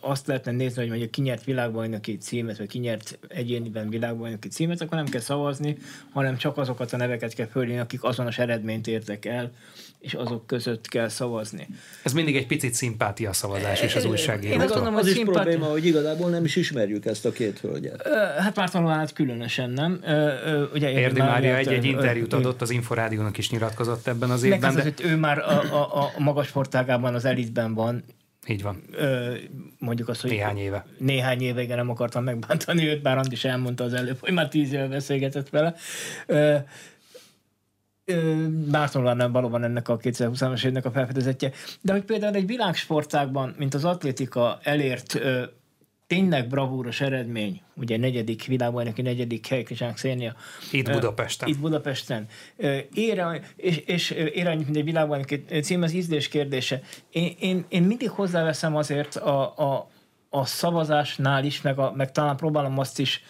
[0.00, 5.06] azt lehetne nézni, hogy mondjuk kinyert világbajnoki címet, vagy kinyert egyéniben világbajnoki címet, akkor nem
[5.06, 5.76] kell szavazni,
[6.12, 9.52] hanem csak azokat a neveket kell fölírni, akik azonos eredményt értek el,
[9.98, 11.68] és azok között kell szavazni.
[12.02, 14.52] Ez mindig egy picit szimpátia szavazás is az újságíró.
[14.52, 15.38] Én azt gondolom, az is szimpáti...
[15.38, 18.08] probléma, hogy igazából nem is ismerjük ezt a két hölgyet.
[18.38, 20.00] Hát már hát különösen nem.
[20.74, 24.74] Ugye Érdi Mária egy-egy interjút adott, az Inforádiónak is nyilatkozott ebben az évben.
[24.74, 24.80] De...
[24.80, 28.02] Az, hogy ő már a, a, a magas sportágában az elitben van,
[28.50, 28.82] így van.
[28.92, 29.34] Ö,
[29.78, 30.30] mondjuk azt, hogy...
[30.30, 30.86] Néhány éve.
[30.98, 34.48] Néhány éve, igen, nem akartam megbántani őt, bár Andi is elmondta az előbb, hogy már
[34.48, 35.74] tíz éve beszélgetett vele.
[36.26, 36.56] Ö,
[38.70, 41.50] Bárton nem valóban ennek a 2020-as évnek a felfedezetje.
[41.80, 45.20] De hogy például egy világsportágban, mint az atlétika elért
[46.10, 50.34] tényleg bravúros eredmény, ugye negyedik világbajnoki negyedik hely, Szénia.
[50.72, 51.48] Itt Budapesten.
[51.48, 52.26] Itt Budapesten.
[52.94, 56.80] Ér, és, és ér annyit, mint egy világbajnoki cím, az ízlés kérdése.
[57.10, 59.90] Én, én, én mindig hozzáveszem azért a, a,
[60.28, 63.22] a szavazásnál is, meg, a, meg talán próbálom azt is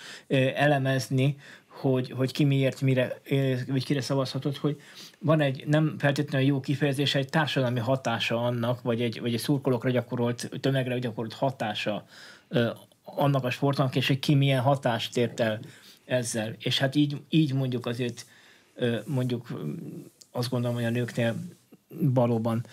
[0.55, 1.37] elemezni,
[1.69, 3.21] hogy, hogy ki miért, mire,
[3.69, 4.81] vagy kire szavazhatott, hogy
[5.23, 9.91] van egy nem feltétlenül jó kifejezés, egy társadalmi hatása annak, vagy egy, vagy egy szurkolókra
[9.91, 12.07] gyakorolt, tömegre gyakorolt hatása
[13.05, 15.61] annak a sportnak, és hogy ki milyen hatást ért el
[16.05, 16.55] ezzel.
[16.59, 18.27] És hát így, így mondjuk azért
[19.05, 19.49] mondjuk
[20.31, 21.35] azt gondolom, hogy a nőknél
[21.89, 22.67] valóban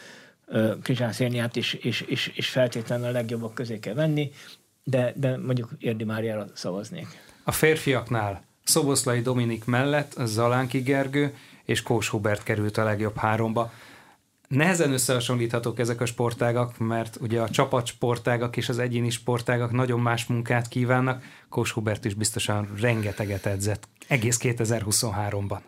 [0.82, 4.32] Krizsán Szérniát is, és, és, és feltétlenül a legjobbak közé kell venni,
[4.84, 7.08] de, de mondjuk Érdi Máriára szavaznék.
[7.44, 11.34] A férfiaknál Szoboszlai Dominik mellett Zalánki Gergő
[11.68, 13.72] és Kós Hubert került a legjobb háromba.
[14.48, 20.26] Nehezen összehasonlíthatók ezek a sportágak, mert ugye a csapatsportágak és az egyéni sportágak nagyon más
[20.26, 21.24] munkát kívánnak.
[21.50, 25.60] Kós Hubert is biztosan rengeteget edzett egész 2023-ban.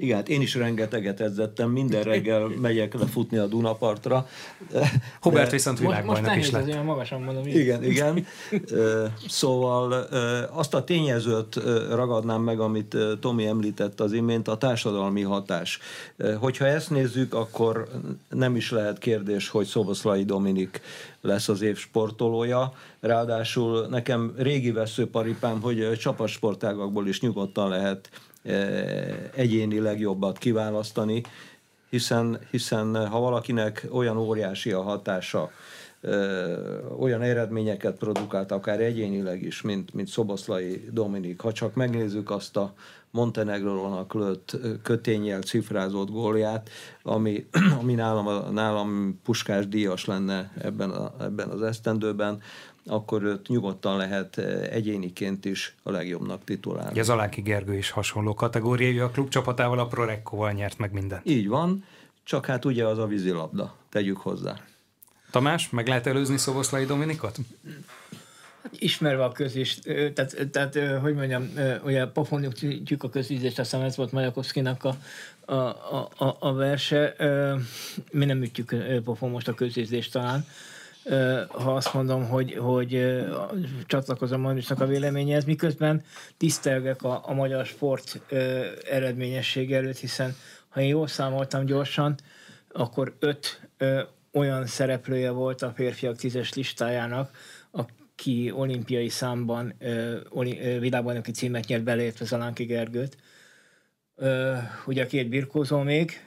[0.00, 4.28] Igen, hát én is rengeteget edzettem, minden reggel megyek lefutni a Dunapartra.
[5.20, 6.66] Hubert viszont világbajnok is lett.
[6.66, 7.46] Most magasan mondom.
[7.46, 8.26] Igen, igen.
[9.28, 9.92] Szóval
[10.50, 11.54] azt a tényezőt
[11.90, 15.78] ragadnám meg, amit Tomi említett az imént, a társadalmi hatás.
[16.38, 17.88] Hogyha ezt nézzük, akkor
[18.28, 20.80] nem is lehet kérdés, hogy Szoboszlai Dominik
[21.20, 22.72] lesz az év sportolója.
[23.00, 28.08] Ráadásul nekem régi veszőparipám, hogy csapatsportágakból is nyugodtan lehet
[29.34, 31.22] egyéni legjobbat kiválasztani,
[31.90, 35.50] hiszen, hiszen ha valakinek olyan óriási a hatása,
[36.98, 41.40] olyan eredményeket produkált, akár egyénileg is, mint, mint Szoboszlai Dominik.
[41.40, 42.74] Ha csak megnézzük azt a
[43.10, 46.70] Montenegrónak lőtt kötényjel cifrázott gólját,
[47.02, 47.46] ami,
[47.80, 52.40] ami nálam, nálam puskás díjas lenne ebben, a, ebben az esztendőben,
[52.86, 57.00] akkor őt nyugodtan lehet eh, egyéniként is a legjobbnak titulálni.
[57.00, 61.20] Az Aláki Gergő is hasonló kategóriájú, a klubcsapatával, a Prorekkóval nyert meg minden.
[61.24, 61.84] Így van,
[62.24, 64.60] csak hát ugye az a vízilabda, tegyük hozzá.
[65.30, 67.38] Tamás, meg lehet előzni Szoboszlai Dominikot?
[68.78, 69.78] Ismerve a közis,
[70.14, 71.52] tehát, tehát hogy mondjam,
[71.84, 72.52] ugye pofonjuk
[72.98, 74.96] a közízést, aztán ez volt Majakovszkinak a,
[75.52, 75.54] a,
[76.16, 77.14] a, a verse.
[78.10, 80.46] Mi nem ütjük pofon most a közízést talán,
[81.48, 83.24] ha azt mondom, hogy, hogy
[83.86, 86.04] csatlakozom Manusnak a véleményhez, miközben
[86.36, 88.20] tisztelgek a, a magyar sport
[88.90, 90.36] eredményessége előtt, hiszen
[90.68, 92.14] ha én jól számoltam gyorsan,
[92.72, 93.68] akkor öt
[94.32, 97.30] olyan szereplője volt a férfiak tízes listájának,
[98.18, 99.74] aki olimpiai számban
[100.78, 103.16] világbajnoki címet nyert beleértve Zalánki Gergőt.
[104.86, 106.24] ugye a két birkózó még.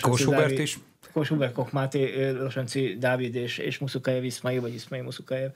[0.00, 0.78] Kós is.
[1.12, 5.50] Kosubek, Kokmáté, Losanci, Dávid és, és Muszukájev Iszmai, vagy Iszmai Muszukájev.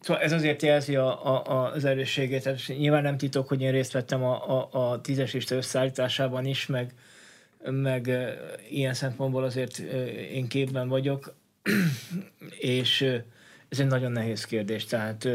[0.00, 2.42] Szóval ez azért jelzi a, a, az erősségét.
[2.42, 6.66] Tehát nyilván nem titok, hogy én részt vettem a, a, a tízes lista összeállításában is,
[6.66, 6.94] meg,
[7.64, 8.10] meg
[8.70, 9.78] ilyen szempontból azért
[10.32, 11.34] én képben vagyok,
[12.58, 13.20] és
[13.70, 14.84] ez egy nagyon nehéz kérdés.
[14.84, 15.28] Tehát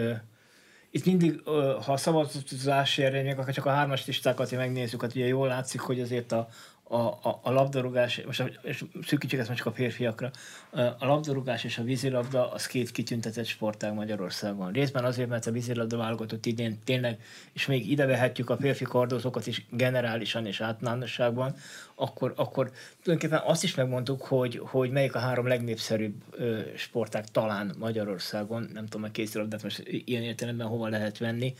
[0.89, 1.41] itt mindig,
[1.85, 6.01] ha a szavazási eredmények, akkor csak a hármas listákat megnézzük, hát ugye jól látszik, hogy
[6.01, 6.47] azért a,
[6.87, 8.59] a, a, a labdarúgás, most
[9.03, 10.31] szűkítsük ezt most csak a férfiakra,
[10.71, 14.71] a labdarúgás és a vízilabda az két kitüntetett sportág Magyarországon.
[14.71, 17.21] Részben azért, mert a vízilabda válogatott idén tényleg,
[17.53, 21.55] és még ide vehetjük a férfi kardozókat is generálisan és általánosságban,
[21.95, 22.71] akkor, akkor
[23.03, 28.85] tulajdonképpen azt is megmondtuk, hogy, hogy melyik a három legnépszerűbb ö, sportág talán Magyarországon, nem
[28.85, 31.53] tudom, a kézilabdát most ilyen értelemben hova lehet venni.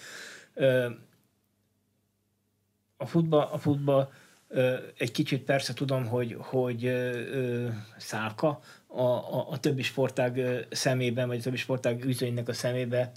[0.53, 0.89] Ö,
[2.97, 4.09] a futball, a futball
[4.98, 6.91] egy kicsit persze tudom, hogy, hogy
[7.98, 13.12] szálka a, a, a többi sportág szemében, vagy a többi sportág üzőinek a szemébe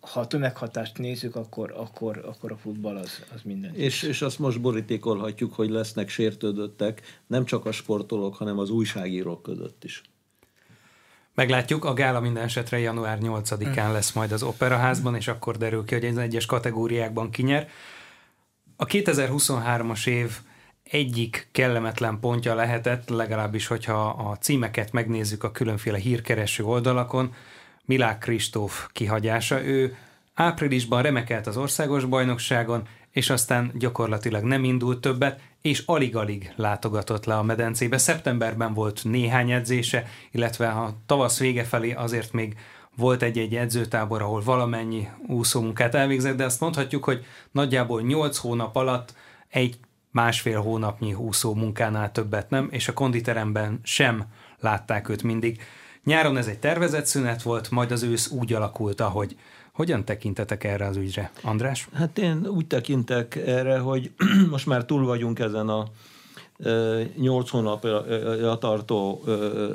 [0.00, 3.74] ha a tömeghatást nézzük, akkor, akkor, akkor a futball az, az minden.
[3.74, 9.42] És, és azt most borítékolhatjuk, hogy lesznek sértődöttek nem csak a sportolók, hanem az újságírók
[9.42, 10.02] között is.
[11.34, 15.94] Meglátjuk, a gála minden esetre január 8-án lesz majd az Operaházban, és akkor derül ki,
[15.94, 17.68] hogy az egyes kategóriákban kinyer.
[18.80, 20.38] A 2023-as év
[20.82, 27.34] egyik kellemetlen pontja lehetett, legalábbis, hogyha a címeket megnézzük a különféle hírkereső oldalakon,
[27.84, 29.64] Milák Kristóf kihagyása.
[29.64, 29.96] Ő
[30.34, 37.36] áprilisban remekelt az országos bajnokságon, és aztán gyakorlatilag nem indult többet, és alig-alig látogatott le
[37.36, 37.98] a medencébe.
[37.98, 42.56] Szeptemberben volt néhány edzése, illetve a tavasz vége felé azért még
[42.98, 49.14] volt egy-egy edzőtábor, ahol valamennyi úszómunkát elvégzett, de azt mondhatjuk, hogy nagyjából 8 hónap alatt
[49.48, 49.78] egy
[50.10, 54.24] másfél hónapnyi úszó munkánál többet nem, és a konditeremben sem
[54.60, 55.60] látták őt mindig.
[56.04, 59.36] Nyáron ez egy tervezett szünet volt, majd az ősz úgy alakult, ahogy
[59.72, 61.88] hogyan tekintetek erre az ügyre, András?
[61.94, 64.10] Hát én úgy tekintek erre, hogy
[64.50, 65.84] most már túl vagyunk ezen a
[67.16, 68.04] nyolc hónapja
[68.60, 69.22] tartó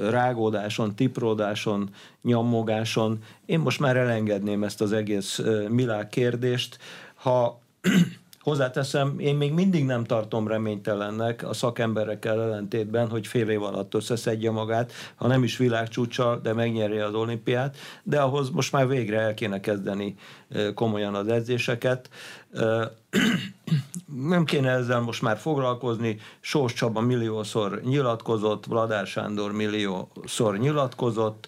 [0.09, 1.89] rágódáson, tipródáson,
[2.21, 3.23] nyommogáson.
[3.45, 6.77] Én most már elengedném ezt az egész milák kérdést.
[7.15, 7.59] Ha
[8.43, 14.51] Hozzáteszem, én még mindig nem tartom reménytelennek a szakemberekkel ellentétben, hogy fél év alatt összeszedje
[14.51, 19.33] magát, ha nem is világcsúcsal, de megnyeri az olimpiát, de ahhoz most már végre el
[19.33, 20.15] kéne kezdeni
[20.75, 22.09] komolyan az edzéseket.
[24.27, 26.19] Nem kéne ezzel most már foglalkozni.
[26.39, 31.47] Sós Csaba milliószor nyilatkozott, Vladár Sándor milliószor nyilatkozott,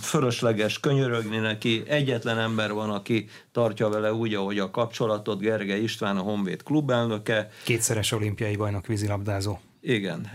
[0.00, 1.82] fölösleges könyörögni neki.
[1.86, 7.50] Egyetlen ember van, aki tartja vele úgy, ahogy a kapcsolatot, Gergely István, a Honvéd klubelnöke.
[7.64, 9.58] Kétszeres olimpiai bajnok vízilabdázó.
[9.80, 10.30] Igen,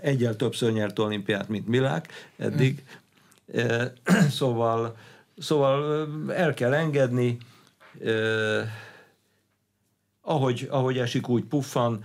[0.00, 2.82] egyel többször nyert olimpiát, mint Milák eddig.
[4.38, 4.96] Szóval
[5.36, 7.36] Szóval el kell engedni,
[8.00, 8.68] eh,
[10.20, 12.04] ahogy, ahogy esik, úgy puffan,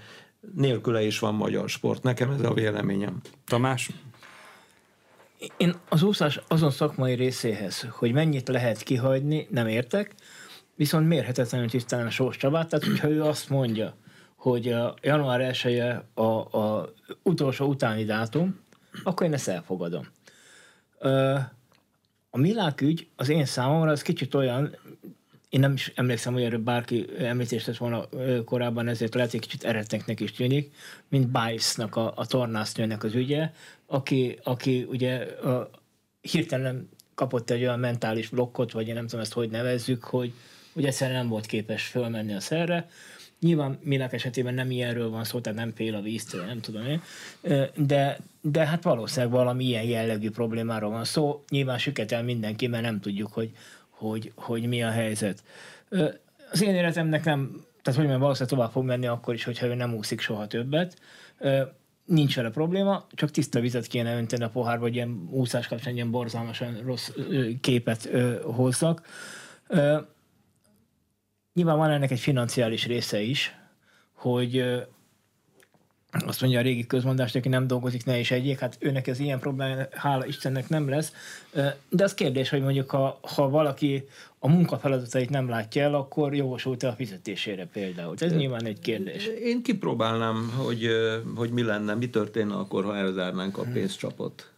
[0.55, 2.03] nélküle is van magyar sport.
[2.03, 3.21] Nekem ez a véleményem.
[3.45, 3.89] Tamás?
[5.57, 10.15] Én az úszás azon szakmai részéhez, hogy mennyit lehet kihagyni, nem értek,
[10.75, 13.95] viszont mérhetetlenül tisztán a Sós Csabát, tehát hogyha ő azt mondja,
[14.35, 18.59] hogy a január 1 -e a, a utolsó utáni dátum,
[19.03, 20.07] akkor én ezt elfogadom.
[22.33, 24.75] A Milák ügy az én számomra az kicsit olyan,
[25.49, 28.09] én nem is emlékszem, hogy erről bárki említést tett volna
[28.45, 30.75] korábban, ezért lehet, hogy kicsit eretteknek is tűnik,
[31.09, 33.51] mint Bice-nak a, a tornásznőnek az ügye,
[33.85, 35.69] aki, aki ugye a,
[36.21, 40.33] hirtelen kapott egy olyan mentális blokkot, vagy én nem tudom ezt hogy nevezzük, hogy,
[40.73, 42.89] hogy egyszerűen nem volt képes fölmenni a szerre,
[43.41, 47.01] Nyilván Milák esetében nem ilyenről van szó, tehát nem fél a víztől, nem tudom én,
[47.75, 51.43] de, de hát valószínűleg valami ilyen jellegű problémáról van szó.
[51.49, 53.51] Nyilván süketel mindenki, mert nem tudjuk, hogy,
[53.89, 55.43] hogy, hogy mi a helyzet.
[56.51, 59.73] Az én életemnek nem, tehát hogy mondjam, valószínűleg tovább fog menni akkor is, hogyha ő
[59.73, 60.97] nem úszik soha többet.
[62.05, 66.11] Nincs vele probléma, csak tiszta vizet kéne önteni a pohárba, hogy ilyen úszás kapcsán ilyen
[66.11, 67.09] borzalmasan rossz
[67.61, 68.09] képet
[68.43, 69.01] hozzak
[71.53, 73.55] Nyilván van ennek egy financiális része is,
[74.13, 74.63] hogy
[76.11, 79.39] azt mondja a régi közmondás, aki nem dolgozik, ne is egyik, hát őnek ez ilyen
[79.39, 81.13] probléma, hála Istennek nem lesz.
[81.89, 84.07] De az kérdés, hogy mondjuk ha, ha valaki
[84.39, 88.15] a munkafeladatait nem látja el, akkor jogosult-e a fizetésére például?
[88.17, 89.25] Ez nyilván egy kérdés.
[89.25, 90.87] Én kipróbálnám, hogy,
[91.35, 94.49] hogy mi lenne, mi történne akkor, ha elzárnánk a pénzcsapot.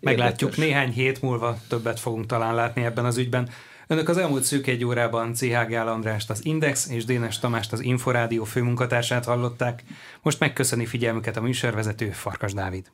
[0.00, 0.68] Meglátjuk, Érdekes.
[0.68, 3.48] néhány hét múlva többet fogunk talán látni ebben az ügyben.
[3.86, 7.80] Önök az elmúlt szűk egy órában CH Gál Andrást az Index és Dénes Tamást az
[7.80, 9.82] Inforádió főmunkatársát hallották.
[10.22, 12.90] Most megköszöni figyelmüket a műsorvezető Farkas Dávid.